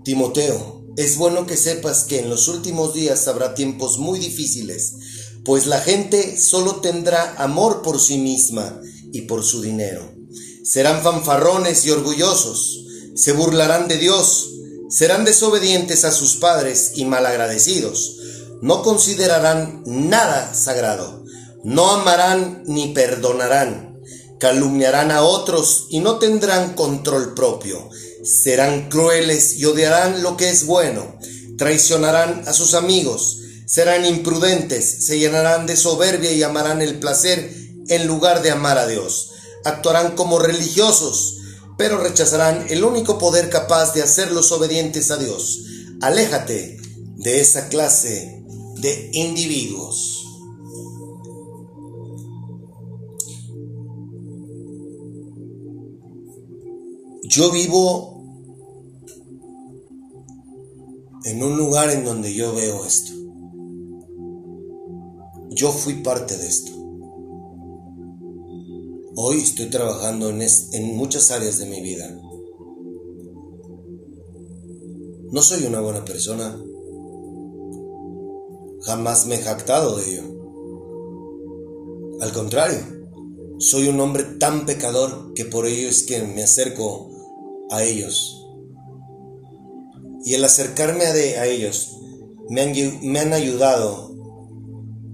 Timoteo, 0.04 0.86
es 0.98 1.18
bueno 1.18 1.46
que 1.46 1.58
sepas 1.58 2.06
que 2.06 2.20
en 2.20 2.30
los 2.30 2.48
últimos 2.48 2.94
días 2.94 3.28
habrá 3.28 3.54
tiempos 3.56 3.98
muy 3.98 4.20
difíciles, 4.20 4.96
pues 5.46 5.68
la 5.68 5.80
gente 5.80 6.38
solo 6.38 6.78
tendrá 6.78 7.36
amor 7.38 7.84
por 7.84 8.02
sí 8.02 8.18
misma 8.18 8.82
y 9.14 9.22
por 9.22 9.44
su 9.44 9.62
dinero. 9.62 10.12
Serán 10.64 11.04
fanfarrones 11.04 11.86
y 11.86 11.92
orgullosos, 11.92 12.84
se 13.16 13.32
burlarán 13.32 13.88
de 13.88 13.98
Dios, 13.98 14.50
serán 14.90 15.24
desobedientes 15.24 16.04
a 16.04 16.12
sus 16.12 16.38
padres 16.38 16.94
y 16.96 17.06
malagradecidos, 17.06 18.18
no 18.62 18.82
considerarán 18.82 19.84
nada 19.86 20.54
sagrado, 20.56 21.24
no 21.64 21.92
amarán 21.92 22.64
ni 22.66 22.94
perdonarán, 22.94 24.02
calumniarán 24.40 25.12
a 25.12 25.22
otros 25.22 25.86
y 25.90 26.00
no 26.00 26.18
tendrán 26.18 26.74
control 26.74 27.36
propio, 27.36 27.90
serán 28.24 28.90
crueles 28.90 29.58
y 29.58 29.66
odiarán 29.66 30.24
lo 30.24 30.38
que 30.38 30.50
es 30.50 30.66
bueno, 30.66 31.20
traicionarán 31.58 32.48
a 32.48 32.54
sus 32.54 32.74
amigos, 32.74 33.38
serán 33.66 34.06
imprudentes, 34.06 35.06
se 35.06 35.20
llenarán 35.20 35.66
de 35.66 35.76
soberbia 35.76 36.32
y 36.32 36.44
amarán 36.44 36.82
el 36.82 37.00
placer 37.00 37.54
en 37.88 38.08
lugar 38.08 38.42
de 38.42 38.52
amar 38.52 38.78
a 38.78 38.88
Dios, 38.88 39.32
actuarán 39.64 40.16
como 40.16 40.40
religiosos, 40.40 41.40
pero 41.78 41.98
rechazarán 41.98 42.68
el 42.70 42.84
único 42.84 43.18
poder 43.18 43.50
capaz 43.50 43.94
de 43.94 44.02
hacerlos 44.02 44.52
obedientes 44.52 45.12
a 45.12 45.18
Dios. 45.18 45.62
Aléjate 46.02 46.78
de 47.18 47.42
esa 47.42 47.68
clase 47.70 48.44
de 48.78 49.10
individuos. 49.14 50.24
Yo 57.24 57.52
vivo 57.52 58.16
en 61.26 61.44
un 61.44 61.58
lugar 61.58 61.90
en 61.90 62.06
donde 62.06 62.34
yo 62.34 62.54
veo 62.54 62.86
esto. 62.86 63.25
Yo 65.56 65.72
fui 65.72 65.94
parte 66.04 66.36
de 66.36 66.48
esto. 66.48 66.74
Hoy 69.16 69.40
estoy 69.40 69.68
trabajando 69.68 70.30
en, 70.30 70.42
en 70.42 70.98
muchas 70.98 71.32
áreas 71.32 71.60
de 71.60 71.66
mi 71.66 71.80
vida. 71.82 72.10
No 75.32 75.42
soy 75.42 75.64
una 75.64 75.80
buena 75.80 76.04
persona. 76.04 76.62
Jamás 78.82 79.28
me 79.28 79.36
he 79.36 79.38
jactado 79.38 79.96
de 79.96 80.12
ello. 80.12 80.24
Al 82.20 82.34
contrario, 82.34 82.80
soy 83.58 83.88
un 83.88 84.02
hombre 84.02 84.24
tan 84.38 84.66
pecador 84.66 85.32
que 85.36 85.46
por 85.46 85.68
ello 85.68 85.88
es 85.88 86.04
que 86.04 86.22
me 86.22 86.44
acerco 86.44 87.12
a 87.70 87.82
ellos. 87.82 88.46
Y 90.26 90.34
el 90.34 90.44
acercarme 90.44 91.06
a, 91.06 91.12
a 91.12 91.46
ellos 91.46 91.98
me 92.50 92.62
han, 92.62 92.74
me 93.04 93.20
han 93.20 93.32
ayudado 93.32 94.15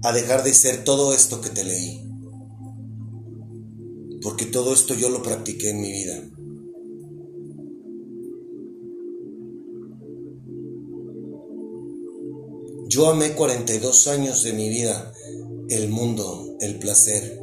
a 0.02 0.12
dejar 0.12 0.42
de 0.42 0.52
ser 0.52 0.84
todo 0.84 1.14
esto 1.14 1.40
que 1.40 1.50
te 1.50 1.64
leí. 1.64 2.08
Porque 4.20 4.46
todo 4.46 4.72
esto 4.72 4.94
yo 4.94 5.08
lo 5.08 5.22
practiqué 5.22 5.70
en 5.70 5.80
mi 5.80 5.92
vida. 5.92 6.22
Yo 12.88 13.08
amé 13.08 13.34
42 13.34 14.08
años 14.08 14.42
de 14.42 14.52
mi 14.52 14.68
vida 14.68 15.12
el 15.70 15.88
mundo, 15.88 16.56
el 16.60 16.78
placer. 16.78 17.40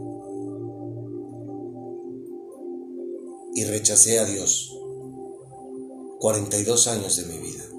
Y 3.55 3.63
rechacé 3.63 4.19
a 4.19 4.25
Dios. 4.25 4.75
42 6.19 6.87
años 6.87 7.15
de 7.15 7.25
mi 7.25 7.39
vida. 7.39 7.78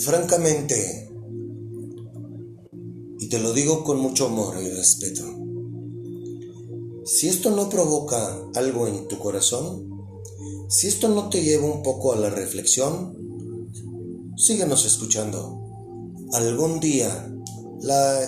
Francamente, 0.00 1.10
y 3.18 3.28
te 3.28 3.38
lo 3.40 3.52
digo 3.52 3.82
con 3.82 3.98
mucho 3.98 4.26
amor 4.26 4.56
y 4.62 4.68
respeto, 4.70 5.24
si 7.04 7.28
esto 7.28 7.50
no 7.50 7.68
provoca 7.68 8.38
algo 8.54 8.86
en 8.86 9.08
tu 9.08 9.18
corazón, 9.18 9.88
si 10.68 10.86
esto 10.86 11.08
no 11.08 11.28
te 11.30 11.42
lleva 11.42 11.66
un 11.66 11.82
poco 11.82 12.12
a 12.12 12.16
la 12.16 12.30
reflexión, 12.30 13.16
síguenos 14.36 14.84
escuchando. 14.86 15.58
Algún 16.32 16.78
día, 16.78 17.34
la, 17.80 18.20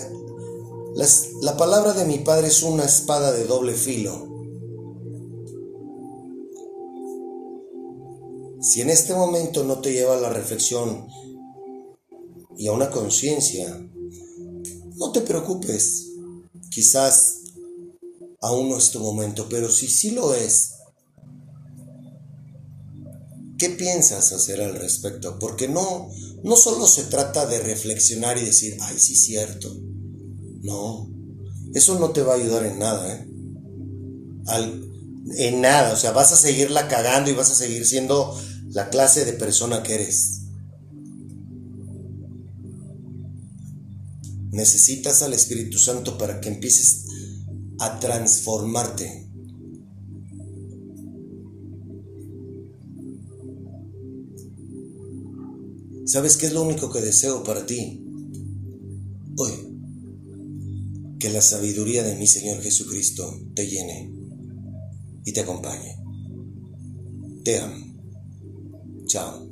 las- 0.95 1.29
la 1.41 1.55
palabra 1.55 1.93
de 1.93 2.05
mi 2.05 2.17
padre 2.17 2.47
es 2.47 2.63
una 2.63 2.83
espada 2.83 3.31
de 3.31 3.45
doble 3.45 3.73
filo. 3.73 4.27
Si 8.59 8.81
en 8.81 8.89
este 8.89 9.13
momento 9.15 9.63
no 9.63 9.79
te 9.79 9.93
lleva 9.93 10.15
a 10.17 10.21
la 10.21 10.29
reflexión 10.29 11.07
y 12.61 12.67
a 12.67 12.73
una 12.73 12.91
conciencia, 12.91 13.75
no 14.95 15.11
te 15.11 15.21
preocupes. 15.21 16.09
Quizás 16.69 17.37
aún 18.39 18.69
no 18.69 18.77
es 18.77 18.91
tu 18.91 18.99
momento, 18.99 19.47
pero 19.49 19.67
si 19.71 19.87
sí 19.87 20.11
lo 20.11 20.35
es, 20.35 20.73
¿qué 23.57 23.71
piensas 23.71 24.31
hacer 24.31 24.61
al 24.61 24.75
respecto? 24.75 25.39
Porque 25.39 25.67
no, 25.67 26.09
no 26.43 26.55
solo 26.55 26.85
se 26.85 27.05
trata 27.05 27.47
de 27.47 27.61
reflexionar 27.61 28.37
y 28.37 28.45
decir, 28.45 28.77
ay, 28.81 28.99
sí, 28.99 29.15
cierto. 29.15 29.75
No, 30.61 31.09
eso 31.73 31.97
no 31.97 32.11
te 32.11 32.21
va 32.21 32.33
a 32.33 32.37
ayudar 32.37 32.67
en 32.67 32.77
nada, 32.77 33.11
¿eh? 33.11 33.27
Al- 34.45 34.87
en 35.37 35.61
nada, 35.61 35.93
o 35.93 35.97
sea, 35.97 36.11
vas 36.11 36.31
a 36.31 36.35
seguirla 36.37 36.87
cagando 36.87 37.31
y 37.31 37.33
vas 37.33 37.49
a 37.49 37.55
seguir 37.55 37.87
siendo 37.87 38.39
la 38.69 38.91
clase 38.91 39.25
de 39.25 39.33
persona 39.33 39.81
que 39.81 39.95
eres. 39.95 40.40
Necesitas 44.51 45.21
al 45.21 45.33
Espíritu 45.33 45.77
Santo 45.77 46.17
para 46.17 46.41
que 46.41 46.49
empieces 46.49 47.05
a 47.79 47.99
transformarte. 47.99 49.29
¿Sabes 56.05 56.35
qué 56.35 56.47
es 56.47 56.53
lo 56.53 56.63
único 56.63 56.91
que 56.91 56.99
deseo 56.99 57.43
para 57.43 57.65
ti? 57.65 58.05
Hoy, 59.37 59.51
que 61.19 61.29
la 61.29 61.41
sabiduría 61.41 62.03
de 62.03 62.15
mi 62.15 62.27
Señor 62.27 62.61
Jesucristo 62.61 63.39
te 63.55 63.67
llene 63.67 64.11
y 65.23 65.31
te 65.31 65.39
acompañe. 65.39 65.97
Te 67.43 67.59
amo. 67.59 67.85
Chao. 69.05 69.50